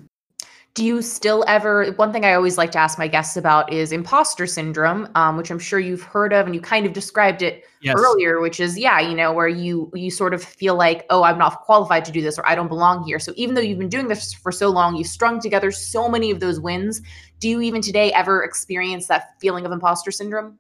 do 0.76 0.84
you 0.84 1.02
still 1.02 1.44
ever 1.48 1.92
one 1.94 2.12
thing 2.12 2.24
i 2.26 2.34
always 2.34 2.58
like 2.58 2.72
to 2.72 2.78
ask 2.78 3.00
my 3.00 3.08
guests 3.08 3.38
about 3.38 3.72
is 3.74 3.92
imposter 3.92 4.46
syndrome 4.46 5.08
um, 5.16 5.38
which 5.38 5.50
i'm 5.50 5.58
sure 5.58 5.80
you've 5.80 6.04
heard 6.04 6.34
of 6.34 6.46
and 6.46 6.54
you 6.54 6.62
kind 6.62 6.86
of 6.86 6.94
described 6.94 7.42
it 7.42 7.64
Yes. 7.82 7.96
earlier 8.00 8.40
which 8.40 8.60
is 8.60 8.78
yeah 8.80 9.00
you 9.00 9.16
know 9.16 9.32
where 9.32 9.48
you 9.48 9.92
you 9.94 10.10
sort 10.10 10.34
of 10.34 10.44
feel 10.44 10.76
like 10.76 11.06
oh 11.12 11.24
i'm 11.24 11.38
not 11.38 11.62
qualified 11.62 12.04
to 12.06 12.12
do 12.12 12.20
this 12.20 12.40
or 12.40 12.48
i 12.48 12.56
don't 12.56 12.68
belong 12.68 13.04
here 13.04 13.20
so 13.20 13.32
even 13.36 13.54
though 13.54 13.62
you've 13.62 13.78
been 13.78 13.90
doing 13.90 14.08
this 14.08 14.34
for 14.34 14.52
so 14.52 14.70
long 14.70 14.96
you've 14.96 15.08
strung 15.08 15.40
together 15.40 15.70
so 15.72 16.10
many 16.10 16.32
of 16.32 16.40
those 16.40 16.60
wins 16.60 17.02
do 17.40 17.48
you 17.48 17.62
even 17.62 17.82
today 17.82 18.12
ever 18.14 18.44
experience 18.44 19.08
that 19.08 19.40
feeling 19.40 19.68
of 19.68 19.72
imposter 19.72 20.10
syndrome 20.10 20.58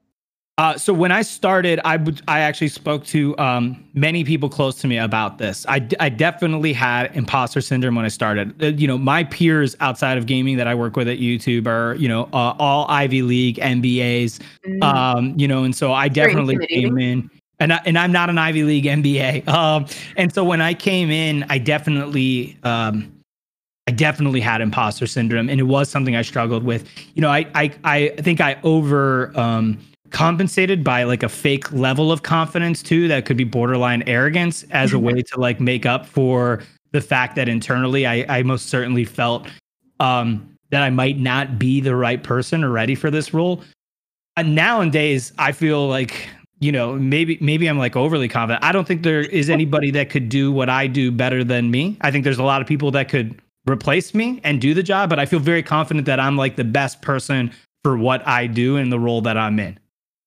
Uh, 0.58 0.78
so 0.78 0.94
when 0.94 1.12
I 1.12 1.22
started, 1.22 1.82
I 1.84 1.98
would 1.98 2.22
I 2.30 2.40
actually 2.40 2.70
spoke 2.70 3.04
to 3.08 3.38
um, 3.38 3.84
many 3.94 4.24
people 4.24 4.48
close 4.48 4.76
to 4.76 4.88
me 4.88 4.98
about 4.98 5.38
this. 5.38 5.66
I, 5.68 5.80
d- 5.80 5.98
I 6.00 6.08
definitely 6.08 6.72
had 6.72 7.14
imposter 7.14 7.60
syndrome 7.60 7.96
when 7.96 8.06
I 8.06 8.08
started. 8.08 8.64
Uh, 8.64 8.68
you 8.68 8.88
know, 8.88 8.98
my 8.98 9.26
peers 9.26 9.76
outside 9.82 10.18
of 10.18 10.28
gaming 10.28 10.56
that 10.56 10.66
I 10.66 10.74
work 10.74 10.96
with 10.96 11.10
at 11.10 11.18
YouTube 11.20 11.68
are 11.68 11.96
you 11.96 12.08
know 12.08 12.30
uh, 12.32 12.56
all 12.58 12.86
Ivy 12.88 13.22
League 13.22 13.58
MBAs. 13.58 14.40
Mm. 14.66 14.84
Um, 14.84 15.34
you 15.38 15.46
know, 15.46 15.66
and 15.66 15.76
so 15.76 15.92
I 15.92 16.08
definitely 16.08 16.66
came 16.68 16.98
in. 16.98 17.30
And, 17.60 17.72
I, 17.72 17.82
and 17.86 17.98
I'm 17.98 18.12
not 18.12 18.30
an 18.30 18.38
Ivy 18.38 18.64
League 18.64 18.86
MBA. 18.86 19.48
Um, 19.56 19.86
and 20.18 20.34
so 20.34 20.44
when 20.44 20.62
I 20.62 20.74
came 20.74 21.10
in, 21.10 21.46
I 21.50 21.58
definitely 21.58 22.58
um, 22.64 23.12
I 23.88 23.92
definitely 23.92 24.40
had 24.40 24.62
imposter 24.62 25.06
syndrome, 25.06 25.50
and 25.50 25.60
it 25.60 25.64
was 25.64 25.90
something 25.90 26.16
I 26.16 26.22
struggled 26.22 26.64
with. 26.64 26.88
You 27.14 27.22
know, 27.22 27.30
I 27.30 27.46
I 27.56 27.74
I 27.84 28.08
think 28.22 28.40
I 28.40 28.58
over 28.64 29.38
um, 29.38 29.78
compensated 30.12 30.84
by 30.84 31.04
like 31.04 31.24
a 31.24 31.30
fake 31.30 31.72
level 31.72 32.12
of 32.12 32.24
confidence 32.24 32.82
too, 32.82 33.08
that 33.08 33.26
could 33.26 33.38
be 33.38 33.44
borderline 33.44 34.04
arrogance 34.08 34.64
as 34.72 34.94
a 34.94 35.00
way 35.00 35.22
to 35.22 35.40
like 35.40 35.60
make 35.60 35.86
up 35.86 36.06
for 36.06 36.62
the 36.92 37.02
fact 37.02 37.36
that 37.36 37.50
internally 37.50 38.06
I 38.08 38.26
I 38.30 38.44
most 38.44 38.68
certainly 38.68 39.06
felt 39.06 39.48
um, 40.00 40.56
that 40.70 40.82
I 40.82 40.90
might 40.90 41.18
not 41.18 41.60
be 41.60 41.82
the 41.82 41.96
right 41.96 42.22
person 42.22 42.64
or 42.64 42.70
ready 42.70 42.96
for 42.96 43.12
this 43.12 43.34
role. 43.34 43.64
And 44.38 44.56
nowadays, 44.56 45.34
I 45.38 45.51
feel 45.51 45.88
like 45.88 46.27
you 46.60 46.72
know 46.72 46.94
maybe 46.94 47.38
maybe 47.42 47.68
I'm 47.68 47.77
like 47.77 47.96
overly 47.96 48.27
confident. 48.27 48.64
I 48.64 48.72
don't 48.72 48.88
think 48.88 49.03
there 49.03 49.22
is 49.22 49.50
anybody 49.50 49.92
that 49.92 50.10
could 50.10 50.29
do 50.29 50.51
what 50.51 50.70
I 50.70 50.88
do 50.88 51.12
better 51.12 51.44
than 51.44 51.72
me. 51.72 51.98
I 52.01 52.12
think 52.12 52.24
there's 52.24 52.40
a 52.40 52.44
lot 52.44 52.62
of 52.62 52.68
people 52.68 52.92
that 52.92 53.10
could 53.10 53.40
replace 53.70 54.14
me 54.14 54.40
and 54.44 54.62
do 54.62 54.74
the 54.74 54.84
job, 54.84 55.10
but 55.10 55.20
I 55.20 55.25
feel 55.25 55.40
very 55.40 55.64
confident 55.64 56.06
that 56.06 56.20
I'm 56.20 56.38
like 56.38 56.56
the 56.56 56.64
best 56.64 57.01
person 57.01 57.51
for 57.84 57.98
what 57.98 58.25
I 58.27 58.48
do 58.48 58.77
and 58.77 58.92
the 58.92 59.00
role 59.00 59.22
that 59.22 59.38
I'm 59.38 59.60
in. 59.60 59.79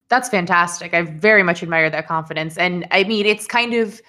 That's 0.08 0.28
fantastic. 0.28 0.94
I 0.94 1.02
very 1.02 1.42
much 1.42 1.62
admire 1.62 1.90
that 1.90 2.06
confidence. 2.06 2.56
And 2.56 2.86
I 2.90 3.04
mean, 3.04 3.26
it's 3.26 3.46
kind 3.46 3.74
of 3.74 4.00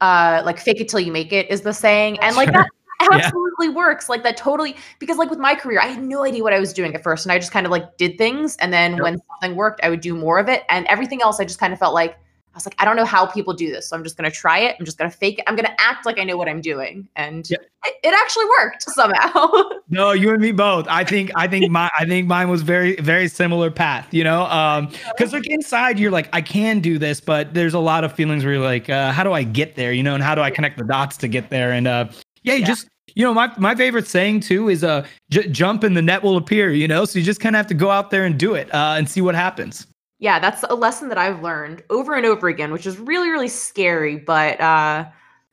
uh 0.00 0.42
like 0.44 0.58
fake 0.60 0.80
it 0.80 0.88
till 0.88 1.00
you 1.00 1.10
make 1.10 1.32
it 1.32 1.50
is 1.50 1.62
the 1.62 1.72
saying. 1.72 2.18
And 2.20 2.36
like 2.36 2.48
Sure. 2.48 2.62
that 2.62 2.68
Yeah. 3.12 3.18
absolutely 3.26 3.68
works. 3.68 4.08
Like 4.08 4.22
that 4.24 4.36
totally 4.36 4.76
because 4.98 5.16
like 5.18 5.30
with 5.30 5.38
my 5.38 5.54
career, 5.54 5.80
I 5.80 5.86
had 5.86 6.02
no 6.02 6.24
idea 6.24 6.42
what 6.42 6.52
I 6.52 6.58
was 6.60 6.72
doing 6.72 6.94
at 6.94 7.02
first. 7.02 7.24
And 7.24 7.32
I 7.32 7.38
just 7.38 7.52
kind 7.52 7.64
of 7.66 7.72
like 7.72 7.96
did 7.96 8.18
things. 8.18 8.56
And 8.56 8.72
then 8.72 8.92
Yep. 8.94 9.02
when 9.02 9.18
something 9.28 9.56
worked, 9.56 9.80
I 9.84 9.90
would 9.90 10.00
do 10.00 10.14
more 10.14 10.38
of 10.38 10.48
it. 10.48 10.64
And 10.68 10.86
everything 10.86 11.22
else 11.22 11.38
I 11.40 11.44
just 11.44 11.58
kind 11.60 11.72
of 11.72 11.78
felt 11.78 11.94
like 11.94 12.18
I 12.54 12.56
was 12.58 12.66
like, 12.66 12.74
I 12.78 12.84
don't 12.84 12.96
know 12.96 13.04
how 13.04 13.24
people 13.26 13.54
do 13.54 13.70
this. 13.70 13.88
So 13.88 13.96
I'm 13.96 14.02
just 14.02 14.16
gonna 14.16 14.30
try 14.30 14.58
it. 14.58 14.74
I'm 14.78 14.84
just 14.84 14.98
gonna 14.98 15.10
fake 15.10 15.38
it. 15.38 15.44
I'm 15.46 15.54
gonna 15.54 15.74
act 15.78 16.04
like 16.06 16.18
I 16.18 16.24
know 16.24 16.36
what 16.36 16.48
I'm 16.48 16.60
doing. 16.60 17.06
And 17.14 17.48
Yep. 17.48 17.60
it, 17.86 17.94
it 18.02 18.14
actually 18.14 18.46
worked 18.60 18.82
somehow. 18.90 19.48
No, 19.88 20.10
you 20.12 20.30
and 20.32 20.40
me 20.40 20.50
both. 20.52 20.86
I 20.88 21.04
think 21.04 21.30
I 21.36 21.46
think 21.46 21.70
my 21.70 21.88
I 21.98 22.04
think 22.04 22.26
mine 22.26 22.48
was 22.48 22.62
very 22.62 22.96
very 22.96 23.28
similar 23.28 23.70
path, 23.70 24.12
you 24.12 24.24
know? 24.24 24.42
Um 24.46 24.90
cuz 25.18 25.32
like 25.32 25.46
inside 25.46 25.98
you're 26.00 26.10
like 26.10 26.28
I 26.32 26.40
can 26.40 26.80
do 26.80 26.98
this, 26.98 27.20
but 27.20 27.54
there's 27.54 27.74
a 27.74 27.78
lot 27.78 28.02
of 28.02 28.12
feelings 28.12 28.44
where 28.44 28.54
you're 28.54 28.62
like 28.64 28.90
uh 28.90 29.12
how 29.12 29.22
do 29.22 29.32
I 29.32 29.44
get 29.44 29.76
there, 29.76 29.92
you 29.92 30.02
know, 30.02 30.14
and 30.14 30.22
how 30.22 30.34
do 30.34 30.40
I 30.40 30.50
connect 30.50 30.78
the 30.78 30.84
dots 30.84 31.16
to 31.18 31.28
get 31.28 31.50
there 31.50 31.72
and 31.72 31.86
uh 31.86 32.06
yeah, 32.42 32.54
you 32.54 32.60
Yeah. 32.60 32.66
just 32.66 32.88
you 33.14 33.24
know, 33.24 33.32
my 33.34 33.52
my 33.56 33.74
favorite 33.74 34.08
saying 34.08 34.40
too 34.40 34.68
is 34.68 34.82
uh 34.82 35.06
j- 35.30 35.48
jump 35.48 35.84
and 35.84 35.96
the 35.96 36.02
net 36.02 36.22
will 36.24 36.36
appear, 36.36 36.70
you 36.70 36.88
know? 36.88 37.04
So 37.04 37.18
you 37.20 37.24
just 37.24 37.40
kind 37.40 37.54
of 37.54 37.58
have 37.58 37.66
to 37.68 37.74
go 37.74 37.90
out 37.90 38.10
there 38.10 38.24
and 38.24 38.36
do 38.38 38.54
it 38.54 38.72
uh 38.74 38.94
and 38.98 39.08
see 39.08 39.20
what 39.20 39.34
happens. 39.36 39.86
Yeah, 40.18 40.38
that's 40.38 40.64
a 40.68 40.74
lesson 40.74 41.08
that 41.08 41.18
I've 41.18 41.42
learned 41.42 41.82
over 41.90 42.14
and 42.14 42.26
over 42.26 42.48
again, 42.48 42.72
which 42.72 42.86
is 42.86 42.98
really, 42.98 43.28
really 43.28 43.48
scary. 43.48 44.16
But 44.16 44.60
uh, 44.60 45.06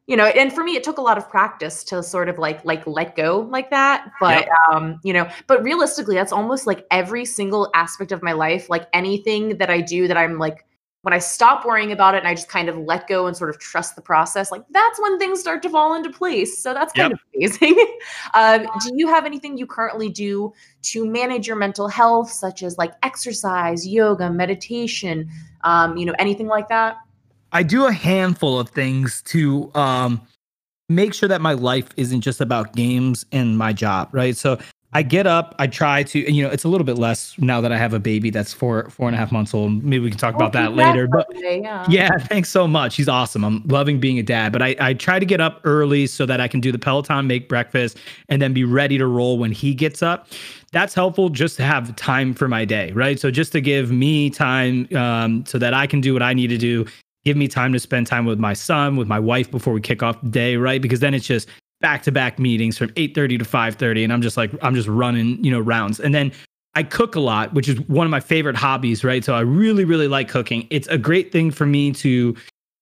you 0.08 0.16
know, 0.16 0.26
and 0.26 0.52
for 0.52 0.64
me, 0.64 0.76
it 0.76 0.84
took 0.84 0.98
a 0.98 1.02
lot 1.02 1.18
of 1.18 1.30
practice 1.30 1.84
to 1.86 2.02
sort 2.02 2.30
of 2.30 2.40
like 2.40 2.64
like 2.66 2.86
let 2.88 3.16
go 3.16 3.48
like 3.52 3.70
that. 3.70 4.12
But 4.20 4.48
um, 4.72 5.00
you 5.04 5.14
know, 5.14 5.30
but 5.48 5.64
realistically, 5.64 6.16
that's 6.16 6.32
almost 6.32 6.66
like 6.66 6.86
every 6.90 7.26
single 7.26 7.70
aspect 7.76 8.12
of 8.12 8.24
my 8.24 8.32
life. 8.32 8.70
Like 8.70 8.88
anything 8.94 9.58
that 9.58 9.70
I 9.70 9.82
do 9.82 10.08
that 10.08 10.18
I'm 10.18 10.40
like 10.40 10.66
when 11.06 11.14
I 11.14 11.20
stop 11.20 11.68
worrying 11.68 11.92
about 11.92 12.16
it 12.16 12.18
and 12.18 12.28
I 12.28 12.34
just 12.34 12.50
kind 12.50 12.68
of 12.68 12.80
let 12.80 13.08
go 13.08 13.28
and 13.28 13.38
sort 13.38 13.52
of 13.52 13.60
trust 13.60 13.96
the 13.96 14.02
process, 14.02 14.52
like 14.52 14.64
that's 14.72 15.00
when 15.00 15.20
things 15.20 15.40
start 15.40 15.62
to 15.62 15.70
fall 15.70 15.94
into 15.94 16.10
place. 16.10 16.58
So 16.58 16.74
that's 16.74 16.94
kind 16.94 17.12
Yep. 17.12 17.20
of 17.20 17.20
amazing. 17.36 17.96
um, 18.34 18.66
do 18.82 18.92
you 18.96 19.08
have 19.08 19.24
anything 19.24 19.56
you 19.56 19.68
currently 19.68 20.10
do 20.10 20.52
to 20.82 21.06
manage 21.06 21.46
your 21.46 21.58
mental 21.58 21.88
health, 21.88 22.32
such 22.32 22.64
as 22.64 22.80
like 22.80 22.94
exercise, 23.04 23.88
yoga, 23.88 24.32
meditation, 24.32 25.30
um, 25.64 25.96
you 25.96 26.08
know, 26.08 26.16
anything 26.18 26.48
like 26.48 26.70
that? 26.70 26.98
I 27.52 27.62
do 27.62 27.86
a 27.86 27.94
handful 27.94 28.60
of 28.60 28.70
things 28.70 29.22
to 29.28 29.72
um 29.76 30.26
make 30.90 31.14
sure 31.14 31.30
that 31.30 31.40
my 31.40 31.54
life 31.54 31.88
isn't 31.98 32.22
just 32.22 32.42
about 32.42 32.76
games 32.76 33.28
and 33.32 33.60
my 33.60 33.74
job, 33.74 34.10
right? 34.12 34.36
So 34.36 34.58
I 34.96 35.04
get 35.04 35.28
up, 35.28 35.54
I 35.60 35.68
try 35.68 36.04
to, 36.04 36.26
and 36.26 36.34
you 36.34 36.42
know, 36.42 36.50
it's 36.50 36.64
a 36.64 36.70
little 36.70 36.86
bit 36.86 36.98
less 36.98 37.38
now 37.38 37.60
that 37.60 37.74
I 37.74 37.78
have 37.78 37.92
a 37.94 38.00
baby 38.00 38.30
that's 38.30 38.54
four 38.54 38.90
four 38.90 39.10
and 39.10 39.16
a 39.16 39.20
half 39.20 39.30
months 39.30 39.54
old. 39.54 39.84
Maybe 39.84 40.00
we 40.00 40.10
can 40.10 40.18
talk 40.18 40.34
about 40.34 40.54
that 40.54 40.72
later. 40.72 41.06
But 41.06 41.28
yeah. 41.36 41.86
yeah, 41.90 42.18
thanks 42.18 42.48
so 42.48 42.66
much. 42.66 42.96
He's 42.96 43.10
awesome. 43.10 43.44
I'm 43.44 43.62
loving 43.66 44.00
being 44.00 44.20
a 44.20 44.24
dad, 44.24 44.54
but 44.54 44.62
I, 44.62 44.74
I 44.80 44.94
try 44.94 45.20
to 45.20 45.26
get 45.26 45.42
up 45.42 45.60
early 45.66 46.08
so 46.08 46.26
that 46.26 46.40
I 46.40 46.48
can 46.48 46.62
do 46.62 46.72
the 46.72 46.80
Peloton, 46.80 47.28
make 47.28 47.50
breakfast, 47.50 47.98
and 48.30 48.42
then 48.42 48.54
be 48.54 48.64
ready 48.64 48.98
to 48.98 49.06
roll 49.06 49.38
when 49.38 49.52
he 49.52 49.74
gets 49.74 50.02
up. 50.02 50.30
That's 50.72 50.94
helpful 50.94 51.28
just 51.28 51.58
to 51.58 51.64
have 51.64 51.94
time 51.98 52.34
for 52.34 52.48
my 52.48 52.64
day, 52.64 52.94
right? 52.94 53.20
So 53.20 53.32
just 53.32 53.52
to 53.52 53.60
give 53.60 53.92
me 53.92 54.30
time 54.30 54.88
um, 54.96 55.46
so 55.46 55.58
that 55.58 55.74
I 55.74 55.88
can 55.88 56.00
do 56.00 56.14
what 56.14 56.24
I 56.24 56.34
need 56.34 56.48
to 56.48 56.58
do, 56.58 56.86
give 57.26 57.36
me 57.36 57.50
time 57.50 57.74
to 57.74 57.80
spend 57.82 58.08
time 58.08 58.24
with 58.24 58.40
my 58.40 58.54
son, 58.54 58.96
with 58.96 59.10
my 59.10 59.20
wife 59.20 59.52
before 59.52 59.74
we 59.74 59.82
kick 59.82 60.02
off 60.02 60.22
the 60.22 60.30
day, 60.30 60.56
right? 60.56 60.82
Because 60.82 61.02
then 61.02 61.14
it's 61.14 61.28
just 61.28 61.50
back 61.86 62.02
to 62.02 62.12
back 62.12 62.40
meetings 62.40 62.80
from 62.80 62.90
8:30 62.96 63.38
to 63.38 63.46
5:30 63.46 64.04
and 64.04 64.12
I'm 64.12 64.24
just 64.24 64.38
like 64.38 64.50
I'm 64.64 64.74
just 64.74 64.88
running, 64.88 65.38
you 65.46 65.52
know, 65.52 65.60
rounds. 65.60 66.00
And 66.00 66.16
then 66.16 66.32
I 66.74 66.82
cook 66.82 67.14
a 67.16 67.20
lot, 67.20 67.54
which 67.54 67.70
is 67.70 67.80
one 67.82 68.08
of 68.08 68.12
my 68.12 68.20
favorite 68.20 68.56
hobbies, 68.56 69.04
right? 69.04 69.24
So 69.24 69.36
I 69.36 69.42
really, 69.42 69.86
really 69.86 70.08
like 70.08 70.28
cooking. 70.28 70.66
It's 70.72 70.88
a 70.88 70.98
great 70.98 71.32
thing 71.32 71.52
for 71.52 71.68
me 71.68 71.92
to, 71.92 72.36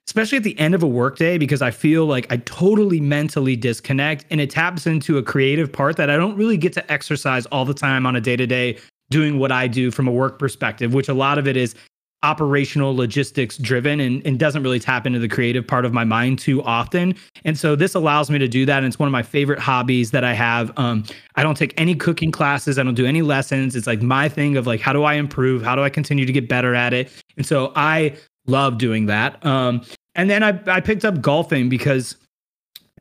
especially 0.08 0.38
at 0.38 0.46
the 0.46 0.58
end 0.58 0.74
of 0.74 0.84
a 0.84 0.88
workday, 0.88 1.38
because 1.38 1.62
I 1.62 1.70
feel 1.70 2.06
like 2.06 2.32
I 2.32 2.38
totally 2.46 3.02
mentally 3.02 3.58
disconnect 3.58 4.26
and 4.32 4.39
it 4.39 4.50
taps 4.50 4.88
into 4.88 5.18
a 5.18 5.24
creative 5.24 5.70
part 5.70 5.98
that 5.98 6.10
I 6.10 6.16
don't 6.16 6.38
really 6.38 6.56
get 6.56 6.72
to 6.74 6.89
exercise 6.89 7.46
all 7.48 7.66
the 7.66 7.74
time 7.74 8.06
on 8.06 8.16
a 8.16 8.22
day 8.22 8.38
to 8.38 8.48
day 8.48 8.78
doing 9.10 9.38
what 9.38 9.52
I 9.52 9.68
do 9.68 9.92
from 9.92 10.08
a 10.08 10.13
work 10.13 10.39
perspective, 10.39 10.94
which 10.94 11.10
a 11.10 11.13
lot 11.13 11.38
of 11.38 11.46
it 11.46 11.58
is 11.58 11.76
operational 12.24 12.96
logistics 12.96 13.58
driven 13.58 14.00
and, 14.00 14.26
and 14.26 14.40
doesn't 14.40 14.64
really 14.64 14.80
tap 14.80 15.06
into 15.06 15.20
the 15.20 15.28
creative 15.28 15.68
part 15.68 15.86
of 15.86 15.94
my 15.94 16.04
mind 16.04 16.40
too 16.40 16.64
often. 16.64 17.16
And 17.46 17.58
so 17.58 17.76
this 17.76 17.94
allows 17.94 18.30
me 18.32 18.40
to 18.40 18.48
do 18.48 18.66
that. 18.66 18.78
And 18.78 18.88
it's 18.88 18.98
one 18.98 19.08
of 19.08 19.12
my 19.12 19.24
favorite 19.24 19.60
hobbies 19.60 20.12
that 20.12 20.24
I 20.24 20.34
have. 20.34 20.72
Um, 20.78 21.04
I 21.36 21.44
don't 21.44 21.58
take 21.58 21.74
any 21.80 21.96
cooking 21.96 22.32
classes. 22.32 22.80
I 22.80 22.84
don't 22.84 22.96
do 22.96 23.06
any 23.06 23.22
lessons. 23.22 23.76
It's 23.76 23.88
like 23.88 24.02
my 24.02 24.30
thing 24.30 24.58
of 24.58 24.66
like, 24.66 24.80
how 24.80 24.94
do 24.94 25.04
I 25.04 25.16
improve? 25.16 25.62
How 25.62 25.76
do 25.76 25.84
I 25.84 25.90
continue 25.90 26.26
to 26.26 26.32
get 26.32 26.48
better 26.48 26.74
at 26.74 26.94
it? 26.94 27.12
And 27.38 27.46
so 27.46 27.74
I 27.76 28.16
love 28.48 28.78
doing 28.78 29.06
that. 29.08 29.46
Um, 29.46 29.82
and 30.16 30.30
then 30.30 30.44
I, 30.44 30.60
I 30.68 30.80
picked 30.80 31.06
up 31.06 31.22
golfing 31.22 31.70
because 31.70 32.16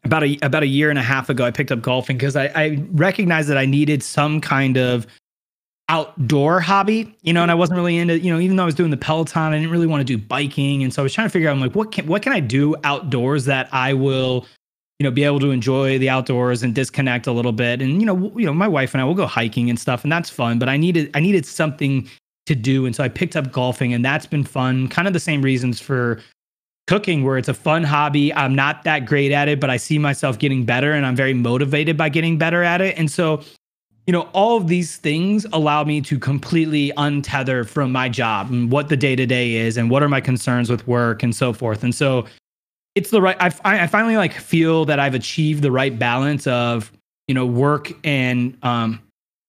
about 0.04 0.24
a 0.24 0.38
about 0.42 0.62
a 0.62 0.66
year 0.66 0.90
and 0.90 0.98
a 0.98 1.02
half 1.02 1.28
ago, 1.28 1.44
I 1.44 1.50
picked 1.50 1.70
up 1.70 1.80
golfing 1.80 2.16
because 2.16 2.34
I, 2.36 2.46
I 2.54 2.84
recognized 2.90 3.48
that 3.48 3.58
I 3.58 3.66
needed 3.66 4.02
some 4.02 4.40
kind 4.40 4.76
of 4.76 5.06
outdoor 5.88 6.60
hobby, 6.60 7.14
you 7.22 7.32
know, 7.32 7.42
and 7.42 7.50
I 7.50 7.54
wasn't 7.54 7.76
really 7.76 7.98
into, 7.98 8.18
you 8.18 8.32
know, 8.32 8.40
even 8.40 8.56
though 8.56 8.62
I 8.62 8.66
was 8.66 8.74
doing 8.74 8.90
the 8.90 8.96
Peloton, 8.96 9.52
I 9.52 9.58
didn't 9.58 9.70
really 9.70 9.86
want 9.86 10.00
to 10.00 10.04
do 10.04 10.16
biking. 10.16 10.82
And 10.82 10.92
so 10.92 11.02
I 11.02 11.04
was 11.04 11.12
trying 11.12 11.26
to 11.26 11.30
figure 11.30 11.48
out, 11.48 11.52
I'm 11.52 11.60
like, 11.60 11.74
what 11.74 11.92
can, 11.92 12.06
what 12.06 12.22
can 12.22 12.32
I 12.32 12.40
do 12.40 12.74
outdoors 12.84 13.44
that 13.46 13.68
I 13.72 13.92
will, 13.92 14.46
you 14.98 15.04
know, 15.04 15.10
be 15.10 15.24
able 15.24 15.40
to 15.40 15.50
enjoy 15.50 15.98
the 15.98 16.08
outdoors 16.08 16.62
and 16.62 16.74
disconnect 16.74 17.26
a 17.26 17.32
little 17.32 17.52
bit. 17.52 17.82
And, 17.82 18.00
you 18.00 18.06
know, 18.06 18.32
you 18.36 18.46
know, 18.46 18.54
my 18.54 18.68
wife 18.68 18.94
and 18.94 19.02
I 19.02 19.04
will 19.04 19.14
go 19.14 19.26
hiking 19.26 19.68
and 19.68 19.78
stuff 19.78 20.02
and 20.04 20.12
that's 20.12 20.30
fun, 20.30 20.58
but 20.58 20.68
I 20.68 20.76
needed, 20.76 21.10
I 21.14 21.20
needed 21.20 21.44
something 21.44 22.08
to 22.46 22.54
do. 22.54 22.86
And 22.86 22.96
so 22.96 23.04
I 23.04 23.08
picked 23.08 23.36
up 23.36 23.52
golfing 23.52 23.92
and 23.92 24.04
that's 24.04 24.26
been 24.26 24.44
fun. 24.44 24.88
Kind 24.88 25.06
of 25.08 25.14
the 25.14 25.20
same 25.20 25.42
reasons 25.42 25.80
for 25.80 26.20
cooking 26.86 27.24
where 27.24 27.38
it's 27.38 27.48
a 27.48 27.54
fun 27.54 27.84
hobby. 27.84 28.32
I'm 28.34 28.54
not 28.54 28.84
that 28.84 29.06
great 29.06 29.32
at 29.32 29.48
it, 29.48 29.60
but 29.60 29.70
I 29.70 29.76
see 29.76 29.98
myself 29.98 30.38
getting 30.38 30.64
better 30.64 30.92
and 30.92 31.04
I'm 31.04 31.16
very 31.16 31.34
motivated 31.34 31.96
by 31.96 32.08
getting 32.08 32.38
better 32.38 32.62
at 32.62 32.80
it. 32.80 32.96
And 32.98 33.10
so 33.10 33.42
you 34.06 34.12
know, 34.12 34.22
all 34.32 34.56
of 34.56 34.68
these 34.68 34.96
things 34.96 35.46
allow 35.52 35.84
me 35.84 36.00
to 36.00 36.18
completely 36.18 36.92
untether 36.96 37.66
from 37.66 37.92
my 37.92 38.08
job 38.08 38.50
and 38.50 38.70
what 38.70 38.88
the 38.88 38.96
day 38.96 39.14
to 39.14 39.26
day 39.26 39.54
is 39.54 39.76
and 39.76 39.90
what 39.90 40.02
are 40.02 40.08
my 40.08 40.20
concerns 40.20 40.68
with 40.68 40.86
work 40.88 41.22
and 41.22 41.34
so 41.34 41.52
forth. 41.52 41.84
And 41.84 41.94
so 41.94 42.26
it's 42.94 43.10
the 43.10 43.22
right, 43.22 43.36
I, 43.40 43.52
I 43.64 43.86
finally 43.86 44.16
like 44.16 44.32
feel 44.32 44.84
that 44.86 44.98
I've 44.98 45.14
achieved 45.14 45.62
the 45.62 45.70
right 45.70 45.96
balance 45.96 46.46
of, 46.46 46.92
you 47.28 47.34
know, 47.34 47.46
work 47.46 47.92
and, 48.04 48.58
um, 48.62 49.00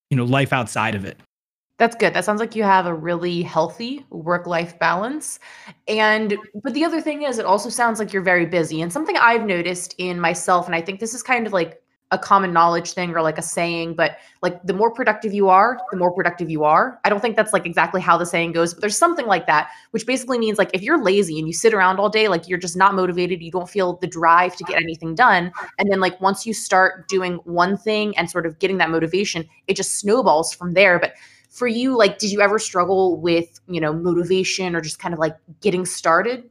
you 0.10 0.18
know, 0.18 0.24
life 0.24 0.54
outside 0.54 0.94
of 0.94 1.04
it. 1.04 1.18
That's 1.80 1.96
good. 1.96 2.14
That 2.14 2.24
sounds 2.24 2.40
like 2.40 2.56
you 2.56 2.64
have 2.64 2.86
a 2.86 2.94
really 2.94 3.42
healthy 3.42 4.06
work 4.12 4.46
life 4.46 4.78
balance. 4.78 5.40
And, 5.88 6.38
but 6.64 6.76
the 6.76 6.86
other 6.86 7.02
thing 7.02 7.24
is, 7.24 7.40
it 7.40 7.46
also 7.46 7.68
sounds 7.70 7.98
like 7.98 8.14
you're 8.14 8.22
very 8.22 8.46
busy. 8.46 8.82
And 8.82 8.94
something 8.94 9.18
I've 9.18 9.46
noticed 9.46 9.96
in 9.98 10.20
myself, 10.20 10.68
and 10.68 10.76
I 10.76 10.82
think 10.82 11.00
this 11.00 11.16
is 11.16 11.24
kind 11.24 11.48
of 11.48 11.52
like 11.52 11.82
a 12.14 12.18
common 12.18 12.54
knowledge 12.54 12.94
thing 12.94 13.10
or 13.10 13.24
like 13.24 13.40
a 13.40 13.42
saying, 13.42 13.96
but 13.96 14.18
like 14.44 14.62
the 14.64 14.74
more 14.74 14.92
productive 14.92 15.34
you 15.34 15.50
are, 15.50 15.80
the 15.92 15.98
more 15.98 16.14
productive 16.14 16.50
you 16.50 16.64
are. 16.64 17.00
I 17.04 17.10
don't 17.10 17.20
think 17.20 17.36
that's 17.36 17.52
like 17.52 17.66
exactly 17.66 18.00
how 18.00 18.18
the 18.18 18.26
saying 18.26 18.52
goes, 18.52 18.74
but 18.74 18.82
there's 18.82 18.98
something 18.98 19.26
like 19.26 19.48
that, 19.48 19.70
which 19.92 20.06
basically 20.06 20.38
means 20.38 20.60
like 20.60 20.70
if 20.74 20.84
you're 20.84 21.04
lazy 21.04 21.40
and 21.40 21.48
you 21.48 21.54
sit 21.54 21.74
around 21.74 22.00
all 22.00 22.10
day, 22.10 22.28
like 22.28 22.48
you're 22.48 22.60
just 22.60 22.78
not 22.78 22.94
motivated, 22.94 23.42
you 23.42 23.52
don't 23.52 23.68
feel 23.68 23.98
the 23.98 24.08
drive 24.08 24.56
to 24.58 24.64
get 24.64 24.82
anything 24.82 25.16
done. 25.16 25.52
And 25.80 25.92
then 25.92 26.00
like 26.00 26.22
once 26.22 26.46
you 26.46 26.54
start 26.54 27.08
doing 27.08 27.38
one 27.46 27.78
thing 27.78 28.16
and 28.16 28.30
sort 28.30 28.46
of 28.46 28.60
getting 28.60 28.78
that 28.78 28.92
motivation, 28.92 29.50
it 29.68 29.76
just 29.76 29.98
snowballs 29.98 30.54
from 30.54 30.76
there. 30.76 31.00
But 31.00 31.16
for 31.50 31.68
you, 31.68 31.98
like, 31.98 32.20
did 32.20 32.32
you 32.32 32.42
ever 32.42 32.60
struggle 32.60 33.20
with, 33.20 33.60
you 33.68 33.82
know, 33.82 33.92
motivation 33.92 34.76
or 34.76 34.82
just 34.82 35.00
kind 35.00 35.14
of 35.14 35.20
like 35.20 35.36
getting 35.62 35.86
started? 35.86 36.50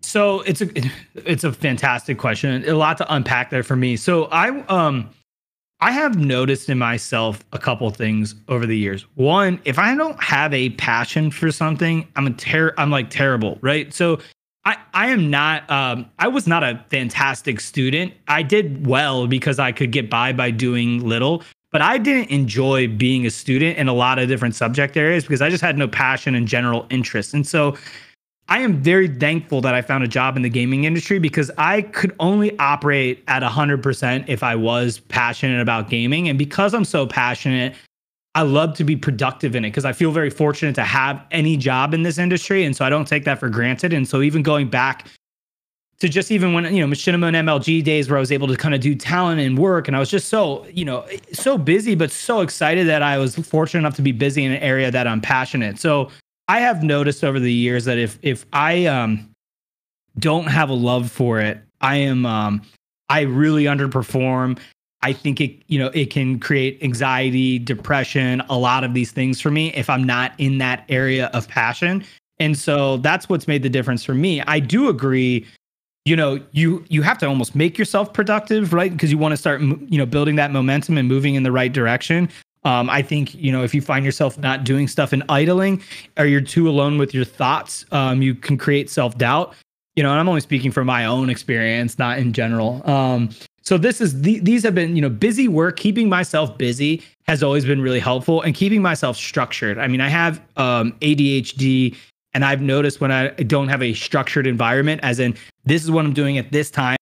So 0.00 0.40
it's 0.42 0.60
a 0.60 0.68
it's 1.14 1.44
a 1.44 1.52
fantastic 1.52 2.18
question. 2.18 2.66
A 2.68 2.74
lot 2.74 2.96
to 2.98 3.14
unpack 3.14 3.50
there 3.50 3.62
for 3.62 3.76
me. 3.76 3.96
So 3.96 4.24
I 4.26 4.48
um 4.66 5.10
I 5.80 5.92
have 5.92 6.18
noticed 6.18 6.68
in 6.68 6.78
myself 6.78 7.44
a 7.52 7.58
couple 7.58 7.88
things 7.90 8.34
over 8.48 8.66
the 8.66 8.76
years. 8.76 9.06
One, 9.14 9.60
if 9.64 9.78
I 9.78 9.94
don't 9.94 10.22
have 10.22 10.52
a 10.52 10.70
passion 10.70 11.30
for 11.30 11.50
something, 11.50 12.06
I'm 12.16 12.26
a 12.26 12.32
ter- 12.32 12.74
I'm 12.76 12.90
like 12.90 13.08
terrible, 13.10 13.58
right? 13.62 13.92
So 13.92 14.18
I 14.64 14.76
I 14.94 15.08
am 15.08 15.30
not 15.30 15.70
um 15.70 16.10
I 16.18 16.28
was 16.28 16.46
not 16.46 16.62
a 16.62 16.84
fantastic 16.90 17.60
student. 17.60 18.12
I 18.28 18.42
did 18.42 18.86
well 18.86 19.26
because 19.26 19.58
I 19.58 19.72
could 19.72 19.90
get 19.90 20.10
by 20.10 20.32
by 20.32 20.50
doing 20.50 21.06
little, 21.06 21.42
but 21.72 21.82
I 21.82 21.98
didn't 21.98 22.30
enjoy 22.30 22.88
being 22.88 23.26
a 23.26 23.30
student 23.30 23.78
in 23.78 23.88
a 23.88 23.94
lot 23.94 24.18
of 24.18 24.28
different 24.28 24.54
subject 24.54 24.96
areas 24.96 25.24
because 25.24 25.42
I 25.42 25.50
just 25.50 25.62
had 25.62 25.78
no 25.78 25.88
passion 25.88 26.34
and 26.34 26.48
general 26.48 26.86
interest. 26.90 27.32
And 27.32 27.46
so 27.46 27.76
I 28.50 28.58
am 28.58 28.82
very 28.82 29.06
thankful 29.06 29.60
that 29.60 29.74
I 29.74 29.80
found 29.80 30.02
a 30.02 30.08
job 30.08 30.36
in 30.36 30.42
the 30.42 30.48
gaming 30.48 30.82
industry 30.82 31.20
because 31.20 31.52
I 31.56 31.82
could 31.82 32.14
only 32.18 32.58
operate 32.58 33.22
at 33.28 33.44
100% 33.44 34.24
if 34.28 34.42
I 34.42 34.56
was 34.56 34.98
passionate 34.98 35.60
about 35.60 35.88
gaming. 35.88 36.28
And 36.28 36.36
because 36.36 36.74
I'm 36.74 36.84
so 36.84 37.06
passionate, 37.06 37.76
I 38.34 38.42
love 38.42 38.76
to 38.78 38.84
be 38.84 38.96
productive 38.96 39.54
in 39.54 39.64
it 39.64 39.70
because 39.70 39.84
I 39.84 39.92
feel 39.92 40.10
very 40.10 40.30
fortunate 40.30 40.74
to 40.74 40.82
have 40.82 41.24
any 41.30 41.56
job 41.56 41.94
in 41.94 42.02
this 42.02 42.18
industry. 42.18 42.64
And 42.64 42.74
so 42.74 42.84
I 42.84 42.90
don't 42.90 43.06
take 43.06 43.24
that 43.24 43.38
for 43.38 43.48
granted. 43.48 43.92
And 43.92 44.06
so 44.06 44.20
even 44.20 44.42
going 44.42 44.68
back 44.68 45.06
to 46.00 46.08
just 46.08 46.32
even 46.32 46.52
when, 46.52 46.74
you 46.74 46.84
know, 46.84 46.92
Machinima 46.92 47.32
and 47.32 47.48
MLG 47.48 47.84
days 47.84 48.10
where 48.10 48.16
I 48.16 48.20
was 48.20 48.32
able 48.32 48.48
to 48.48 48.56
kind 48.56 48.74
of 48.74 48.80
do 48.80 48.96
talent 48.96 49.40
and 49.40 49.56
work. 49.56 49.86
And 49.86 49.96
I 49.96 50.00
was 50.00 50.10
just 50.10 50.28
so, 50.28 50.66
you 50.66 50.84
know, 50.84 51.06
so 51.32 51.56
busy, 51.56 51.94
but 51.94 52.10
so 52.10 52.40
excited 52.40 52.88
that 52.88 53.02
I 53.02 53.16
was 53.18 53.36
fortunate 53.36 53.80
enough 53.80 53.94
to 53.96 54.02
be 54.02 54.10
busy 54.10 54.44
in 54.44 54.50
an 54.50 54.60
area 54.60 54.90
that 54.90 55.06
I'm 55.06 55.20
passionate. 55.20 55.78
So 55.78 56.10
I 56.50 56.58
have 56.58 56.82
noticed 56.82 57.22
over 57.22 57.38
the 57.38 57.52
years 57.52 57.84
that 57.84 57.96
if 57.96 58.18
if 58.22 58.44
I 58.52 58.86
um 58.86 59.30
don't 60.18 60.48
have 60.48 60.68
a 60.68 60.74
love 60.74 61.08
for 61.08 61.38
it, 61.38 61.62
I 61.80 61.94
am 61.98 62.26
um 62.26 62.62
I 63.08 63.20
really 63.20 63.64
underperform. 63.64 64.58
I 65.00 65.12
think 65.12 65.40
it, 65.40 65.62
you 65.68 65.78
know, 65.78 65.90
it 65.94 66.10
can 66.10 66.40
create 66.40 66.82
anxiety, 66.82 67.60
depression, 67.60 68.42
a 68.50 68.58
lot 68.58 68.82
of 68.82 68.94
these 68.94 69.12
things 69.12 69.40
for 69.40 69.52
me 69.52 69.72
if 69.74 69.88
I'm 69.88 70.02
not 70.02 70.32
in 70.38 70.58
that 70.58 70.84
area 70.88 71.26
of 71.28 71.46
passion. 71.46 72.04
And 72.40 72.58
so 72.58 72.96
that's 72.96 73.28
what's 73.28 73.46
made 73.46 73.62
the 73.62 73.70
difference 73.70 74.04
for 74.04 74.14
me. 74.14 74.42
I 74.42 74.58
do 74.58 74.88
agree 74.88 75.46
you 76.04 76.16
know 76.16 76.40
you 76.50 76.84
you 76.88 77.02
have 77.02 77.18
to 77.18 77.26
almost 77.26 77.54
make 77.54 77.78
yourself 77.78 78.12
productive 78.12 78.72
right 78.72 78.90
because 78.90 79.12
you 79.12 79.18
want 79.18 79.32
to 79.32 79.36
start 79.36 79.60
you 79.60 79.98
know 79.98 80.06
building 80.06 80.34
that 80.34 80.50
momentum 80.50 80.98
and 80.98 81.06
moving 81.06 81.34
in 81.34 81.42
the 81.42 81.52
right 81.52 81.74
direction 81.74 82.28
um, 82.64 82.90
I 82.90 83.02
think 83.02 83.34
you 83.34 83.52
know 83.52 83.64
if 83.64 83.74
you 83.74 83.80
find 83.80 84.04
yourself 84.04 84.38
not 84.38 84.64
doing 84.64 84.86
stuff 84.88 85.12
and 85.12 85.22
idling, 85.28 85.82
or 86.18 86.26
you're 86.26 86.40
too 86.40 86.68
alone 86.68 86.98
with 86.98 87.14
your 87.14 87.24
thoughts, 87.24 87.86
um, 87.90 88.20
you 88.22 88.34
can 88.34 88.58
create 88.58 88.90
self 88.90 89.16
doubt. 89.16 89.54
You 89.96 90.02
know, 90.02 90.10
and 90.10 90.20
I'm 90.20 90.28
only 90.28 90.40
speaking 90.40 90.70
from 90.70 90.86
my 90.86 91.04
own 91.04 91.30
experience, 91.30 91.98
not 91.98 92.18
in 92.18 92.32
general. 92.32 92.88
Um, 92.88 93.30
so 93.62 93.76
this 93.76 94.00
is 94.00 94.22
the, 94.22 94.38
these 94.40 94.62
have 94.62 94.74
been 94.74 94.94
you 94.94 95.02
know 95.02 95.08
busy 95.08 95.48
work, 95.48 95.78
keeping 95.78 96.08
myself 96.08 96.56
busy 96.58 97.02
has 97.26 97.42
always 97.42 97.64
been 97.64 97.80
really 97.80 98.00
helpful, 98.00 98.42
and 98.42 98.54
keeping 98.54 98.82
myself 98.82 99.16
structured. 99.16 99.78
I 99.78 99.86
mean, 99.86 100.00
I 100.00 100.08
have 100.08 100.40
um, 100.56 100.92
ADHD, 101.00 101.96
and 102.34 102.44
I've 102.44 102.60
noticed 102.60 103.00
when 103.00 103.10
I 103.10 103.28
don't 103.28 103.68
have 103.68 103.82
a 103.82 103.94
structured 103.94 104.46
environment, 104.46 105.00
as 105.02 105.18
in 105.18 105.34
this 105.64 105.82
is 105.82 105.90
what 105.90 106.04
I'm 106.04 106.12
doing 106.12 106.36
at 106.36 106.52
this 106.52 106.70
time, 106.70 106.96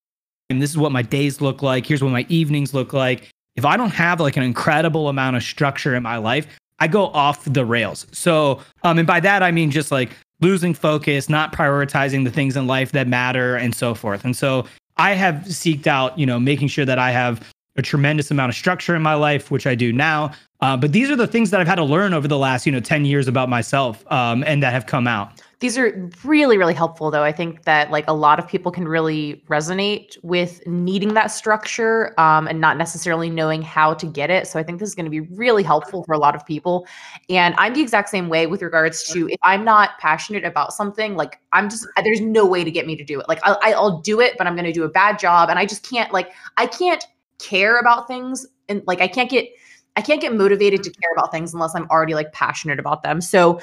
and 0.50 0.62
this 0.62 0.70
is 0.70 0.78
what 0.78 0.92
my 0.92 1.02
days 1.02 1.40
look 1.40 1.62
like. 1.62 1.84
Here's 1.84 2.02
what 2.02 2.12
my 2.12 2.26
evenings 2.28 2.74
look 2.74 2.92
like 2.92 3.32
if 3.58 3.64
I 3.64 3.76
don't 3.76 3.90
have 3.90 4.20
like 4.20 4.36
an 4.36 4.44
incredible 4.44 5.08
amount 5.08 5.34
of 5.34 5.42
structure 5.42 5.96
in 5.96 6.02
my 6.04 6.16
life, 6.16 6.46
I 6.78 6.86
go 6.86 7.06
off 7.06 7.42
the 7.44 7.64
rails. 7.64 8.06
So, 8.12 8.60
um, 8.84 8.98
and 8.98 9.06
by 9.06 9.18
that 9.18 9.42
I 9.42 9.50
mean 9.50 9.72
just 9.72 9.90
like 9.90 10.10
losing 10.40 10.74
focus, 10.74 11.28
not 11.28 11.52
prioritizing 11.52 12.22
the 12.22 12.30
things 12.30 12.56
in 12.56 12.68
life 12.68 12.92
that 12.92 13.08
matter, 13.08 13.56
and 13.56 13.74
so 13.74 13.94
forth. 13.94 14.24
And 14.24 14.36
so 14.36 14.64
I 14.96 15.14
have 15.14 15.34
seeked 15.46 15.88
out, 15.88 16.16
you 16.16 16.24
know, 16.24 16.38
making 16.38 16.68
sure 16.68 16.84
that 16.84 17.00
I 17.00 17.10
have 17.10 17.52
a 17.74 17.82
tremendous 17.82 18.30
amount 18.30 18.50
of 18.50 18.54
structure 18.54 18.94
in 18.94 19.02
my 19.02 19.14
life, 19.14 19.50
which 19.50 19.66
I 19.66 19.74
do 19.74 19.92
now. 19.92 20.30
Uh, 20.60 20.76
but 20.76 20.92
these 20.92 21.10
are 21.10 21.16
the 21.16 21.26
things 21.26 21.50
that 21.50 21.60
I've 21.60 21.66
had 21.66 21.76
to 21.76 21.84
learn 21.84 22.14
over 22.14 22.28
the 22.28 22.38
last, 22.38 22.64
you 22.64 22.70
know, 22.70 22.80
10 22.80 23.06
years 23.06 23.26
about 23.26 23.48
myself 23.48 24.04
um, 24.12 24.44
and 24.46 24.62
that 24.62 24.72
have 24.72 24.86
come 24.86 25.08
out. 25.08 25.32
These 25.60 25.76
are 25.76 26.08
really, 26.24 26.56
really 26.56 26.74
helpful, 26.74 27.10
though. 27.10 27.24
I 27.24 27.32
think 27.32 27.64
that 27.64 27.90
like 27.90 28.04
a 28.06 28.12
lot 28.12 28.38
of 28.38 28.46
people 28.46 28.70
can 28.70 28.86
really 28.86 29.42
resonate 29.48 30.16
with 30.22 30.64
needing 30.68 31.14
that 31.14 31.32
structure 31.32 32.14
um, 32.18 32.46
and 32.46 32.60
not 32.60 32.76
necessarily 32.76 33.28
knowing 33.28 33.62
how 33.62 33.92
to 33.94 34.06
get 34.06 34.30
it. 34.30 34.46
So 34.46 34.60
I 34.60 34.62
think 34.62 34.78
this 34.78 34.88
is 34.88 34.94
going 34.94 35.06
to 35.06 35.10
be 35.10 35.20
really 35.20 35.64
helpful 35.64 36.04
for 36.04 36.12
a 36.12 36.18
lot 36.18 36.36
of 36.36 36.46
people. 36.46 36.86
And 37.28 37.56
I'm 37.58 37.74
the 37.74 37.80
exact 37.80 38.08
same 38.08 38.28
way 38.28 38.46
with 38.46 38.62
regards 38.62 39.02
to 39.12 39.28
if 39.28 39.38
I'm 39.42 39.64
not 39.64 39.98
passionate 39.98 40.44
about 40.44 40.72
something, 40.72 41.16
like 41.16 41.40
I'm 41.52 41.68
just 41.68 41.88
there's 42.04 42.20
no 42.20 42.46
way 42.46 42.62
to 42.62 42.70
get 42.70 42.86
me 42.86 42.94
to 42.94 43.04
do 43.04 43.18
it. 43.18 43.28
Like 43.28 43.40
I'll, 43.42 43.58
I'll 43.62 44.00
do 44.00 44.20
it, 44.20 44.38
but 44.38 44.46
I'm 44.46 44.54
going 44.54 44.64
to 44.66 44.72
do 44.72 44.84
a 44.84 44.88
bad 44.88 45.18
job, 45.18 45.50
and 45.50 45.58
I 45.58 45.66
just 45.66 45.88
can't 45.88 46.12
like 46.12 46.30
I 46.56 46.66
can't 46.66 47.04
care 47.40 47.78
about 47.78 48.06
things 48.06 48.46
and 48.68 48.82
like 48.86 49.00
I 49.00 49.08
can't 49.08 49.30
get 49.30 49.48
I 49.96 50.00
can't 50.00 50.20
get 50.20 50.32
motivated 50.32 50.84
to 50.84 50.90
care 50.90 51.10
about 51.16 51.32
things 51.32 51.52
unless 51.52 51.74
I'm 51.74 51.88
already 51.90 52.14
like 52.14 52.32
passionate 52.32 52.78
about 52.78 53.02
them. 53.02 53.20
So 53.20 53.60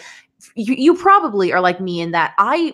you, 0.56 0.76
you 0.76 0.96
probably 0.96 1.52
are 1.52 1.62
like 1.62 1.80
me 1.80 2.02
in 2.02 2.12
that 2.12 2.34
I 2.38 2.74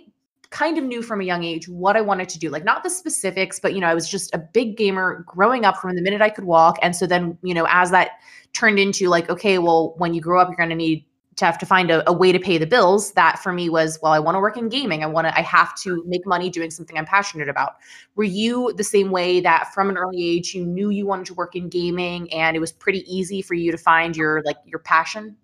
kind 0.52 0.78
of 0.78 0.84
knew 0.84 1.02
from 1.02 1.22
a 1.22 1.24
young 1.24 1.44
age 1.44 1.68
what 1.68 1.96
I 1.96 2.02
wanted 2.02 2.30
to 2.30 2.40
do. 2.40 2.50
Like 2.50 2.66
not 2.66 2.84
the 2.84 2.90
specifics, 2.90 3.60
but 3.60 3.74
you 3.74 3.80
know, 3.80 3.88
I 3.88 3.94
was 3.94 4.10
just 4.10 4.34
a 4.36 4.38
big 4.38 4.78
gamer 4.78 5.24
growing 5.26 5.66
up 5.66 5.78
from 5.78 5.96
the 5.96 6.02
minute 6.02 6.22
I 6.22 6.30
could 6.30 6.44
walk. 6.44 6.78
And 6.82 6.96
so 6.96 7.08
then, 7.08 7.38
you 7.42 7.54
know, 7.54 7.66
as 7.70 7.90
that 7.92 8.12
turned 8.54 8.78
into 8.78 9.08
like, 9.08 9.30
okay, 9.30 9.58
well, 9.58 9.94
when 9.98 10.14
you 10.14 10.22
grow 10.22 10.42
up, 10.42 10.50
you're 10.50 10.58
going 10.58 10.70
to 10.70 10.76
need 10.76 11.06
to 11.38 11.46
have 11.46 11.58
to 11.58 11.66
find 11.66 11.90
a, 11.90 12.08
a, 12.10 12.14
way 12.14 12.34
to 12.34 12.40
pay 12.40 12.58
the 12.58 12.68
bills. 12.68 13.14
That 13.14 13.40
for 13.40 13.54
me 13.54 13.70
was, 13.70 13.98
well, 14.04 14.12
I 14.12 14.20
want 14.20 14.36
to 14.36 14.40
work 14.40 14.58
in 14.58 14.68
gaming. 14.68 15.04
I 15.04 15.08
want 15.08 15.28
to, 15.28 15.38
I 15.38 15.42
have 15.42 15.74
to 15.84 16.04
make 16.06 16.28
money 16.28 16.50
doing 16.50 16.70
something 16.70 16.98
I'm 16.98 17.06
passionate 17.06 17.48
about. 17.48 17.78
Were 18.16 18.26
you 18.26 18.74
the 18.76 18.84
same 18.84 19.12
way 19.12 19.40
that 19.40 19.74
from 19.74 19.90
an 19.90 19.98
early 19.98 20.22
age 20.22 20.54
you 20.54 20.66
knew 20.66 20.90
you 20.90 21.06
wanted 21.06 21.28
to 21.28 21.34
work 21.34 21.56
in 21.56 21.70
gaming 21.70 22.32
and 22.34 22.58
it 22.58 22.60
was 22.60 22.74
pretty 22.74 23.00
easy 23.12 23.42
for 23.42 23.54
you 23.54 23.72
to 23.72 23.78
find 23.78 24.18
your 24.18 24.42
like 24.44 24.58
your 24.66 24.80
passion? 24.80 25.38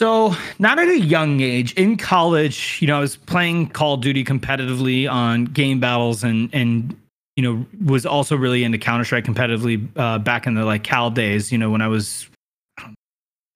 So, 0.00 0.34
not 0.58 0.78
at 0.78 0.88
a 0.88 0.98
young 0.98 1.42
age. 1.42 1.74
In 1.74 1.98
college, 1.98 2.78
you 2.80 2.86
know, 2.86 2.96
I 2.96 3.00
was 3.00 3.16
playing 3.16 3.68
Call 3.68 3.96
of 3.96 4.00
Duty 4.00 4.24
competitively 4.24 5.06
on 5.06 5.46
GameBattles 5.48 6.24
and 6.24 6.48
and 6.54 6.96
you 7.36 7.42
know, 7.42 7.66
was 7.84 8.06
also 8.06 8.34
really 8.34 8.64
into 8.64 8.78
Counter-Strike 8.78 9.26
competitively 9.26 9.86
uh, 9.96 10.18
back 10.18 10.46
in 10.46 10.54
the 10.54 10.64
like 10.64 10.84
CAL 10.84 11.10
days, 11.10 11.52
you 11.52 11.58
know, 11.58 11.68
when 11.68 11.82
I 11.82 11.88
was 11.88 12.30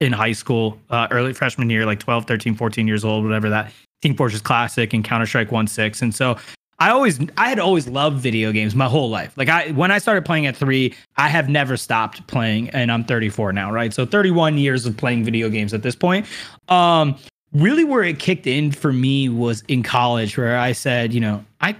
in 0.02 0.12
high 0.12 0.32
school, 0.32 0.78
uh, 0.90 1.08
early 1.10 1.32
freshman 1.32 1.70
year, 1.70 1.86
like 1.86 2.00
12, 2.00 2.26
13, 2.26 2.54
14 2.56 2.86
years 2.86 3.06
old, 3.06 3.24
whatever 3.24 3.48
that 3.48 3.72
Team 4.02 4.14
Fortress 4.14 4.42
Classic 4.42 4.92
and 4.92 5.02
Counter 5.02 5.24
Strike 5.24 5.48
1.6. 5.48 6.02
And 6.02 6.14
so 6.14 6.36
I 6.78 6.90
always, 6.90 7.20
I 7.36 7.48
had 7.48 7.58
always 7.58 7.86
loved 7.88 8.18
video 8.18 8.52
games 8.52 8.74
my 8.74 8.86
whole 8.86 9.08
life. 9.08 9.32
Like 9.36 9.48
I, 9.48 9.70
when 9.72 9.90
I 9.90 9.98
started 9.98 10.24
playing 10.24 10.46
at 10.46 10.56
three, 10.56 10.94
I 11.16 11.28
have 11.28 11.48
never 11.48 11.76
stopped 11.76 12.26
playing, 12.26 12.70
and 12.70 12.90
I'm 12.90 13.04
34 13.04 13.52
now, 13.52 13.72
right? 13.72 13.92
So 13.92 14.04
31 14.04 14.58
years 14.58 14.86
of 14.86 14.96
playing 14.96 15.24
video 15.24 15.48
games 15.48 15.72
at 15.72 15.82
this 15.82 15.94
point. 15.94 16.26
Um, 16.68 17.16
really, 17.52 17.84
where 17.84 18.02
it 18.02 18.18
kicked 18.18 18.46
in 18.46 18.72
for 18.72 18.92
me 18.92 19.28
was 19.28 19.62
in 19.68 19.82
college, 19.82 20.36
where 20.36 20.58
I 20.58 20.72
said, 20.72 21.12
you 21.12 21.20
know, 21.20 21.44
I, 21.60 21.76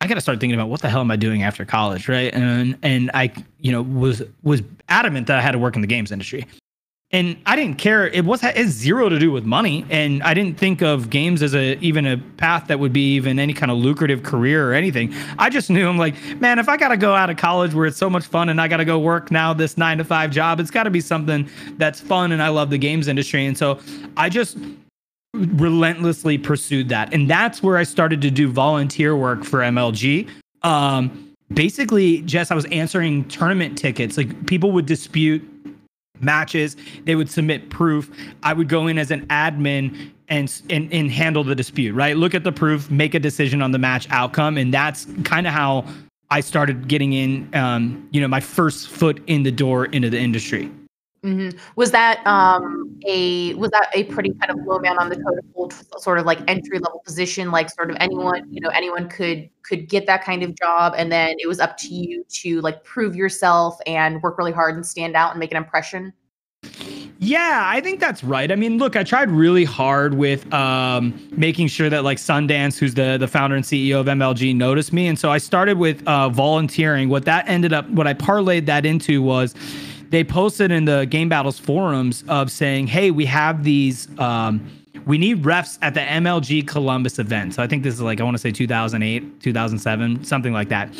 I 0.00 0.06
got 0.06 0.14
to 0.14 0.20
start 0.20 0.40
thinking 0.40 0.58
about 0.58 0.70
what 0.70 0.80
the 0.80 0.88
hell 0.88 1.00
am 1.00 1.10
I 1.10 1.16
doing 1.16 1.42
after 1.42 1.64
college, 1.64 2.08
right? 2.08 2.32
And 2.32 2.78
and 2.82 3.10
I, 3.14 3.32
you 3.58 3.72
know, 3.72 3.82
was 3.82 4.22
was 4.42 4.62
adamant 4.88 5.26
that 5.26 5.38
I 5.38 5.42
had 5.42 5.52
to 5.52 5.58
work 5.58 5.76
in 5.76 5.82
the 5.82 5.88
games 5.88 6.12
industry 6.12 6.46
and 7.10 7.38
I 7.46 7.56
didn't 7.56 7.78
care. 7.78 8.06
It 8.06 8.26
was 8.26 8.42
has 8.42 8.68
zero 8.68 9.08
to 9.08 9.18
do 9.18 9.32
with 9.32 9.44
money, 9.44 9.86
and 9.88 10.22
I 10.22 10.34
didn't 10.34 10.58
think 10.58 10.82
of 10.82 11.08
games 11.08 11.42
as 11.42 11.54
a 11.54 11.78
even 11.78 12.06
a 12.06 12.18
path 12.18 12.66
that 12.66 12.78
would 12.78 12.92
be 12.92 13.14
even 13.14 13.38
any 13.38 13.54
kind 13.54 13.72
of 13.72 13.78
lucrative 13.78 14.22
career 14.22 14.70
or 14.70 14.74
anything. 14.74 15.14
I 15.38 15.48
just 15.48 15.70
knew 15.70 15.88
I'm 15.88 15.96
like, 15.96 16.14
man, 16.38 16.58
if 16.58 16.68
I 16.68 16.76
got 16.76 16.88
to 16.88 16.98
go 16.98 17.14
out 17.14 17.30
of 17.30 17.38
college 17.38 17.72
where 17.72 17.86
it's 17.86 17.96
so 17.96 18.10
much 18.10 18.26
fun, 18.26 18.50
and 18.50 18.60
I 18.60 18.68
got 18.68 18.76
to 18.76 18.84
go 18.84 18.98
work 18.98 19.30
now 19.30 19.54
this 19.54 19.78
nine 19.78 19.96
to 19.98 20.04
five 20.04 20.30
job, 20.30 20.60
it's 20.60 20.70
got 20.70 20.82
to 20.82 20.90
be 20.90 21.00
something 21.00 21.48
that's 21.78 21.98
fun, 21.98 22.32
and 22.32 22.42
I 22.42 22.48
love 22.48 22.68
the 22.68 22.78
games 22.78 23.08
industry, 23.08 23.46
and 23.46 23.56
so 23.56 23.80
I 24.18 24.28
just 24.28 24.58
relentlessly 25.34 26.36
pursued 26.36 26.90
that, 26.90 27.14
and 27.14 27.28
that's 27.28 27.62
where 27.62 27.78
I 27.78 27.84
started 27.84 28.20
to 28.20 28.30
do 28.30 28.50
volunteer 28.50 29.16
work 29.16 29.44
for 29.44 29.60
MLG. 29.60 30.28
Um, 30.62 31.34
basically, 31.54 32.20
Jess, 32.22 32.50
I 32.50 32.54
was 32.54 32.66
answering 32.66 33.26
tournament 33.28 33.78
tickets. 33.78 34.18
Like 34.18 34.46
people 34.46 34.72
would 34.72 34.84
dispute 34.84 35.42
matches. 36.22 36.76
They 37.04 37.14
would 37.14 37.30
submit 37.30 37.70
proof. 37.70 38.10
I 38.42 38.52
would 38.52 38.68
go 38.68 38.86
in 38.86 38.98
as 38.98 39.10
an 39.10 39.26
admin 39.26 40.12
and, 40.28 40.62
and 40.68 40.92
and 40.92 41.10
handle 41.10 41.42
the 41.42 41.54
dispute, 41.54 41.94
right? 41.94 42.16
Look 42.16 42.34
at 42.34 42.44
the 42.44 42.52
proof, 42.52 42.90
make 42.90 43.14
a 43.14 43.20
decision 43.20 43.62
on 43.62 43.72
the 43.72 43.78
match 43.78 44.06
outcome, 44.10 44.58
and 44.58 44.72
that's 44.72 45.06
kind 45.24 45.46
of 45.46 45.52
how 45.52 45.86
I 46.30 46.40
started 46.40 46.88
getting 46.88 47.14
in, 47.14 47.54
um, 47.54 48.06
you 48.10 48.20
know, 48.20 48.28
my 48.28 48.40
first 48.40 48.88
foot 48.88 49.22
in 49.26 49.42
the 49.42 49.52
door 49.52 49.86
into 49.86 50.10
the 50.10 50.18
industry. 50.18 50.70
Mm-hmm. 51.28 51.58
Was 51.76 51.90
that 51.90 52.26
um, 52.26 52.98
a 53.06 53.52
was 53.54 53.70
that 53.70 53.90
a 53.94 54.04
pretty 54.04 54.32
kind 54.34 54.50
of 54.50 54.64
low 54.66 54.78
man 54.78 54.98
on 54.98 55.10
the 55.10 55.16
totem 55.16 55.46
pole 55.54 55.70
sort 55.98 56.18
of 56.18 56.24
like 56.24 56.38
entry 56.48 56.78
level 56.78 57.02
position? 57.04 57.50
Like 57.50 57.68
sort 57.70 57.90
of 57.90 57.96
anyone 58.00 58.46
you 58.50 58.60
know 58.60 58.70
anyone 58.70 59.08
could 59.08 59.50
could 59.62 59.88
get 59.88 60.06
that 60.06 60.24
kind 60.24 60.42
of 60.42 60.54
job, 60.58 60.94
and 60.96 61.12
then 61.12 61.36
it 61.38 61.46
was 61.46 61.60
up 61.60 61.76
to 61.78 61.88
you 61.88 62.24
to 62.28 62.60
like 62.62 62.82
prove 62.82 63.14
yourself 63.14 63.78
and 63.86 64.22
work 64.22 64.38
really 64.38 64.52
hard 64.52 64.74
and 64.74 64.86
stand 64.86 65.16
out 65.16 65.32
and 65.32 65.40
make 65.40 65.50
an 65.50 65.58
impression. 65.58 66.12
Yeah, 67.20 67.64
I 67.66 67.80
think 67.80 68.00
that's 68.00 68.22
right. 68.22 68.50
I 68.50 68.54
mean, 68.54 68.78
look, 68.78 68.94
I 68.96 69.02
tried 69.02 69.28
really 69.30 69.64
hard 69.64 70.14
with 70.14 70.50
um, 70.54 71.20
making 71.32 71.66
sure 71.66 71.90
that 71.90 72.04
like 72.04 72.18
Sundance, 72.18 72.78
who's 72.78 72.94
the 72.94 73.18
the 73.18 73.28
founder 73.28 73.56
and 73.56 73.64
CEO 73.64 74.00
of 74.00 74.06
MLG, 74.06 74.56
noticed 74.56 74.92
me, 74.92 75.08
and 75.08 75.18
so 75.18 75.30
I 75.30 75.38
started 75.38 75.78
with 75.78 76.06
uh, 76.06 76.28
volunteering. 76.30 77.08
What 77.08 77.24
that 77.26 77.48
ended 77.48 77.72
up, 77.72 77.88
what 77.90 78.06
I 78.06 78.14
parlayed 78.14 78.66
that 78.66 78.86
into 78.86 79.20
was 79.20 79.54
they 80.10 80.24
posted 80.24 80.70
in 80.70 80.84
the 80.84 81.06
GameBattles 81.10 81.60
forums 81.60 82.24
of 82.28 82.50
saying, 82.50 82.88
"Hey, 82.88 83.10
we 83.10 83.26
have 83.26 83.64
these." 83.64 84.08
Um, 84.18 84.70
we 85.06 85.16
need 85.16 85.42
refs 85.42 85.78
at 85.80 85.94
the 85.94 86.00
MLG 86.00 86.66
Columbus 86.66 87.18
event. 87.18 87.54
So 87.54 87.62
I 87.62 87.66
think 87.66 87.82
this 87.82 87.94
is 87.94 88.00
like 88.02 88.20
I 88.20 88.24
want 88.24 88.34
to 88.34 88.40
say 88.40 88.50
2008, 88.50 89.40
2007, 89.40 90.24
something 90.24 90.52
like 90.52 90.68
that. 90.68 90.90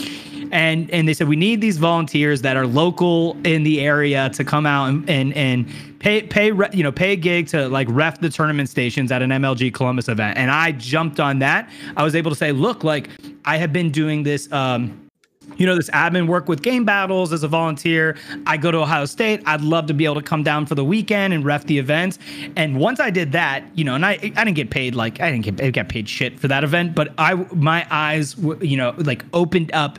And 0.50 0.90
and 0.90 1.06
they 1.06 1.12
said 1.12 1.28
we 1.28 1.36
need 1.36 1.60
these 1.60 1.76
volunteers 1.76 2.40
that 2.42 2.56
are 2.56 2.66
local 2.66 3.36
in 3.44 3.64
the 3.64 3.80
area 3.80 4.30
to 4.30 4.44
come 4.44 4.64
out 4.64 4.86
and 4.86 5.08
and, 5.10 5.34
and 5.34 5.98
pay 5.98 6.22
pay 6.22 6.46
you 6.72 6.82
know 6.82 6.92
pay 6.92 7.12
a 7.12 7.16
gig 7.16 7.48
to 7.48 7.68
like 7.68 7.86
ref 7.90 8.20
the 8.20 8.30
tournament 8.30 8.70
stations 8.70 9.12
at 9.12 9.20
an 9.20 9.30
MLG 9.30 9.74
Columbus 9.74 10.08
event. 10.08 10.38
And 10.38 10.50
I 10.50 10.72
jumped 10.72 11.20
on 11.20 11.40
that. 11.40 11.68
I 11.96 12.02
was 12.02 12.14
able 12.14 12.30
to 12.30 12.36
say, 12.36 12.52
look, 12.52 12.84
like 12.84 13.10
I 13.44 13.58
have 13.58 13.72
been 13.72 13.90
doing 13.90 14.22
this 14.22 14.50
um 14.52 15.07
you 15.56 15.66
know, 15.66 15.74
this 15.74 15.90
admin 15.90 16.26
work 16.26 16.48
with 16.48 16.62
GameBattles 16.62 17.32
as 17.32 17.42
a 17.42 17.48
volunteer. 17.48 18.16
I 18.46 18.56
go 18.56 18.70
to 18.70 18.78
Ohio 18.78 19.04
State. 19.06 19.42
I'd 19.46 19.60
love 19.60 19.86
to 19.86 19.94
be 19.94 20.04
able 20.04 20.16
to 20.16 20.22
come 20.22 20.42
down 20.42 20.66
for 20.66 20.74
the 20.74 20.84
weekend 20.84 21.32
and 21.34 21.44
ref 21.44 21.64
the 21.64 21.78
events. 21.78 22.18
And 22.56 22.78
once 22.78 23.00
I 23.00 23.10
did 23.10 23.32
that, 23.32 23.64
you 23.74 23.84
know, 23.84 23.94
and 23.94 24.04
I 24.04 24.12
I 24.12 24.44
didn't 24.44 24.54
get 24.54 24.70
paid 24.70 24.94
like 24.94 25.20
I 25.20 25.30
didn't 25.30 25.56
get, 25.56 25.72
get 25.72 25.88
paid 25.88 26.08
shit 26.08 26.38
for 26.38 26.48
that 26.48 26.64
event, 26.64 26.94
but 26.94 27.12
I 27.18 27.34
my 27.54 27.86
eyes 27.90 28.36
were, 28.36 28.62
you 28.62 28.76
know 28.76 28.94
like 28.98 29.24
opened 29.32 29.72
up 29.72 29.98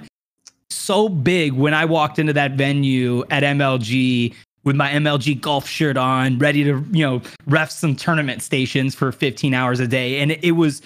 so 0.69 1.09
big 1.09 1.53
when 1.53 1.73
I 1.73 1.85
walked 1.85 2.19
into 2.19 2.33
that 2.33 2.53
venue 2.53 3.23
at 3.29 3.43
MLG 3.43 4.33
with 4.63 4.75
my 4.75 4.91
MLG 4.91 5.39
golf 5.39 5.67
shirt 5.67 5.97
on, 5.97 6.37
ready 6.37 6.63
to, 6.63 6.85
you 6.91 7.05
know, 7.05 7.21
ref 7.47 7.71
some 7.71 7.95
tournament 7.95 8.41
stations 8.41 8.93
for 8.93 9.11
15 9.11 9.53
hours 9.53 9.79
a 9.79 9.87
day. 9.87 10.19
And 10.19 10.31
it 10.31 10.51
was. 10.51 10.81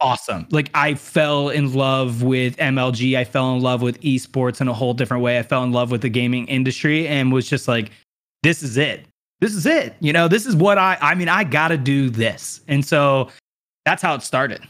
Awesome. 0.00 0.46
Like 0.50 0.70
I 0.74 0.94
fell 0.94 1.48
in 1.48 1.72
love 1.72 2.22
with 2.22 2.56
MLG. 2.56 3.16
I 3.16 3.24
fell 3.24 3.54
in 3.54 3.60
love 3.60 3.82
with 3.82 4.00
esports 4.00 4.60
in 4.60 4.68
a 4.68 4.72
whole 4.72 4.94
different 4.94 5.22
way. 5.22 5.38
I 5.38 5.42
fell 5.42 5.62
in 5.64 5.72
love 5.72 5.90
with 5.90 6.02
the 6.02 6.08
gaming 6.08 6.46
industry 6.46 7.06
and 7.06 7.32
was 7.32 7.48
just 7.48 7.68
like, 7.68 7.90
this 8.42 8.62
is 8.62 8.76
it. 8.76 9.06
This 9.40 9.54
is 9.54 9.66
it. 9.66 9.94
You 10.00 10.12
know, 10.12 10.28
this 10.28 10.46
is 10.46 10.54
what 10.54 10.78
I, 10.78 10.98
I 11.00 11.14
mean, 11.14 11.28
I 11.28 11.44
got 11.44 11.68
to 11.68 11.78
do 11.78 12.10
this. 12.10 12.60
And 12.68 12.84
so 12.84 13.30
that's 13.84 14.02
how 14.02 14.14
it 14.14 14.22
started. 14.22 14.60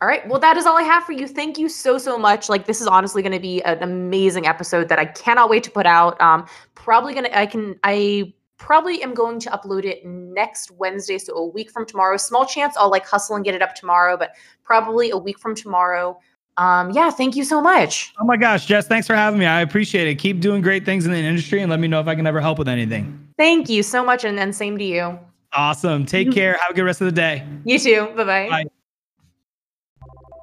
All 0.00 0.08
right. 0.08 0.26
Well, 0.28 0.40
that 0.40 0.56
is 0.56 0.66
all 0.66 0.78
I 0.78 0.82
have 0.82 1.04
for 1.04 1.12
you. 1.12 1.26
Thank 1.26 1.58
you 1.58 1.68
so, 1.68 1.98
so 1.98 2.16
much. 2.16 2.48
Like, 2.48 2.66
this 2.66 2.80
is 2.80 2.86
honestly 2.86 3.22
going 3.22 3.32
to 3.32 3.40
be 3.40 3.62
an 3.64 3.82
amazing 3.82 4.46
episode 4.46 4.88
that 4.88 4.98
I 4.98 5.04
cannot 5.04 5.50
wait 5.50 5.62
to 5.64 5.70
put 5.70 5.84
out. 5.84 6.18
Um, 6.20 6.46
probably 6.74 7.12
going 7.12 7.26
to, 7.26 7.38
I 7.38 7.44
can, 7.44 7.78
I 7.84 8.32
probably 8.60 9.02
am 9.02 9.14
going 9.14 9.40
to 9.40 9.50
upload 9.50 9.84
it 9.84 10.04
next 10.04 10.70
Wednesday. 10.70 11.18
So 11.18 11.34
a 11.34 11.46
week 11.46 11.70
from 11.70 11.86
tomorrow. 11.86 12.16
Small 12.16 12.46
chance 12.46 12.76
I'll 12.76 12.90
like 12.90 13.06
hustle 13.06 13.34
and 13.34 13.44
get 13.44 13.54
it 13.56 13.62
up 13.62 13.74
tomorrow, 13.74 14.16
but 14.16 14.36
probably 14.62 15.10
a 15.10 15.16
week 15.16 15.40
from 15.40 15.56
tomorrow. 15.56 16.20
Um, 16.58 16.90
yeah. 16.90 17.10
Thank 17.10 17.34
you 17.34 17.42
so 17.42 17.60
much. 17.60 18.12
Oh 18.20 18.24
my 18.24 18.36
gosh, 18.36 18.66
Jess, 18.66 18.86
thanks 18.86 19.06
for 19.06 19.16
having 19.16 19.40
me. 19.40 19.46
I 19.46 19.62
appreciate 19.62 20.06
it. 20.06 20.16
Keep 20.16 20.40
doing 20.40 20.60
great 20.60 20.84
things 20.84 21.06
in 21.06 21.12
the 21.12 21.18
industry 21.18 21.62
and 21.62 21.70
let 21.70 21.80
me 21.80 21.88
know 21.88 22.00
if 22.00 22.06
I 22.06 22.14
can 22.14 22.26
ever 22.26 22.40
help 22.40 22.58
with 22.58 22.68
anything. 22.68 23.28
Thank 23.38 23.70
you 23.70 23.82
so 23.82 24.04
much. 24.04 24.24
And 24.24 24.36
then 24.36 24.52
same 24.52 24.76
to 24.76 24.84
you. 24.84 25.18
Awesome. 25.54 26.04
Take 26.04 26.30
care. 26.30 26.52
Have 26.60 26.70
a 26.70 26.74
good 26.74 26.84
rest 26.84 27.00
of 27.00 27.06
the 27.06 27.12
day. 27.12 27.44
You 27.64 27.78
too. 27.78 28.08
Bye-bye. 28.14 28.48
Bye. 28.48 28.64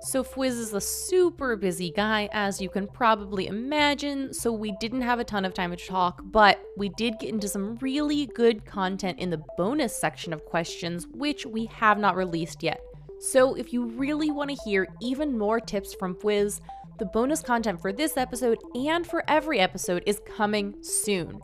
So 0.08 0.24
Fwiz 0.24 0.58
is 0.58 0.72
a 0.72 0.80
super 0.80 1.58
busy 1.58 1.92
guy, 1.92 2.30
as 2.32 2.62
you 2.62 2.70
can 2.70 2.88
probably 2.88 3.48
imagine, 3.48 4.34
so 4.34 4.54
we 4.54 4.72
didn't 4.80 5.02
have 5.02 5.20
a 5.20 5.26
ton 5.26 5.44
of 5.44 5.54
time 5.54 5.72
to 5.72 5.76
talk, 5.76 6.22
but 6.24 6.62
we 6.78 6.88
did 6.88 7.20
get 7.20 7.28
into 7.28 7.50
some 7.50 7.76
really 7.82 8.28
good 8.28 8.66
content 8.66 9.20
in 9.20 9.32
the 9.32 9.44
bonus 9.58 9.94
section 9.94 10.32
of 10.32 10.46
questions, 10.46 11.08
which 11.12 11.46
we 11.46 11.66
have 11.66 12.00
not 12.00 12.16
released 12.16 12.64
yet. 12.64 12.80
So 13.20 13.56
if 13.56 13.74
you 13.74 13.84
really 13.84 14.32
want 14.32 14.50
to 14.50 14.56
hear 14.64 14.88
even 15.02 15.38
more 15.38 15.60
tips 15.60 15.94
from 15.94 16.16
Fwiz, 16.16 16.62
the 17.00 17.06
bonus 17.08 17.42
content 17.42 17.82
for 17.82 17.92
this 17.92 18.16
episode 18.16 18.60
and 18.76 19.06
for 19.06 19.26
every 19.28 19.60
episode 19.60 20.04
is 20.06 20.22
coming 20.38 20.74
soon. 20.82 21.42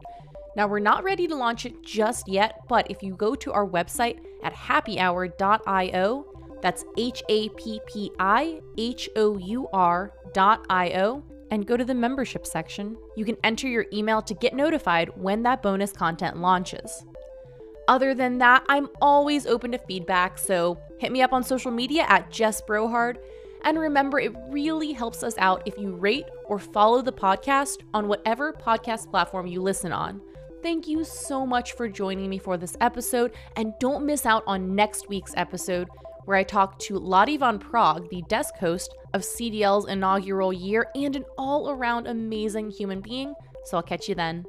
Now, 0.56 0.67
we're 0.67 0.80
not 0.80 1.04
ready 1.04 1.28
to 1.28 1.36
launch 1.36 1.65
it 1.65 1.84
just 1.84 2.30
yet, 2.30 2.62
but 2.69 2.89
if 2.89 3.04
you 3.04 3.13
go 3.13 3.36
to 3.36 3.52
our 3.52 3.67
website 3.67 4.19
at 4.41 4.54
happyhour.io, 4.54 6.26
that's 6.63 6.86
H 6.97 7.21
A 7.30 7.49
P 7.49 7.80
P 7.86 8.12
I 8.17 8.62
H 8.78 9.10
O 9.17 9.38
U 9.38 9.67
R 9.73 10.12
dot 10.34 10.65
I 10.69 10.91
O 10.93 11.21
and 11.52 11.67
go 11.67 11.78
to 11.78 11.86
the 11.86 11.93
membership 11.93 12.47
section. 12.47 12.97
You 13.15 13.26
can 13.26 13.38
enter 13.43 13.67
your 13.67 13.86
email 13.93 14.21
to 14.23 14.34
get 14.34 14.56
notified 14.56 15.12
when 15.15 15.43
that 15.43 15.62
bonus 15.62 15.91
content 15.91 16.38
launches. 16.38 17.06
Other 17.88 18.15
than 18.15 18.38
that, 18.38 18.63
I'm 18.69 18.88
always 19.02 19.45
open 19.45 19.73
to 19.73 19.78
feedback, 19.78 20.38
so 20.38 20.80
hit 20.99 21.12
me 21.12 21.21
up 21.21 21.34
on 21.34 21.43
social 21.43 21.69
media 21.69 22.06
at 22.08 22.32
Jess 22.32 22.62
Brohard. 22.62 23.17
And 23.65 23.78
remember, 23.78 24.19
it 24.19 24.34
really 24.49 24.93
helps 24.93 25.21
us 25.21 25.36
out 25.38 25.63
if 25.65 25.78
you 25.78 25.91
rate 25.91 26.26
or 26.45 26.60
follow 26.60 27.02
the 27.02 27.12
podcast 27.12 27.82
on 27.93 28.08
whatever 28.08 28.54
podcast 28.54 29.12
platform 29.12 29.47
you 29.47 29.62
listen 29.62 29.91
on. 29.91 30.21
Thank 30.62 30.88
you 30.88 31.04
so 31.04 31.45
much 31.45 31.73
for 31.73 31.89
joining 31.89 32.30
me 32.30 32.38
for 32.38 32.58
this 32.58 32.78
episode, 32.80 33.34
and 33.58 33.73
don't 33.82 34.06
miss 34.06 34.26
out 34.26 34.43
on 34.47 34.76
next 34.76 35.10
week's 35.10 35.34
episode 35.36 35.89
where 36.26 36.38
I 36.38 36.44
talk 36.44 36.80
to 36.80 36.98
Lottie 36.98 37.38
Van 37.38 37.60
Praag, 37.60 38.10
the 38.10 38.24
desk 38.24 38.56
host 38.56 38.94
of 39.14 39.22
CDL's 39.22 39.88
inaugural 39.88 40.54
year 40.54 40.88
and 40.96 41.16
an 41.16 41.26
all 41.38 41.70
around 41.70 42.08
amazing 42.08 42.72
human 42.72 43.02
being. 43.02 43.34
So 43.66 43.78
I'll 43.78 43.84
catch 43.84 44.10
you 44.10 44.16
then. 44.16 44.46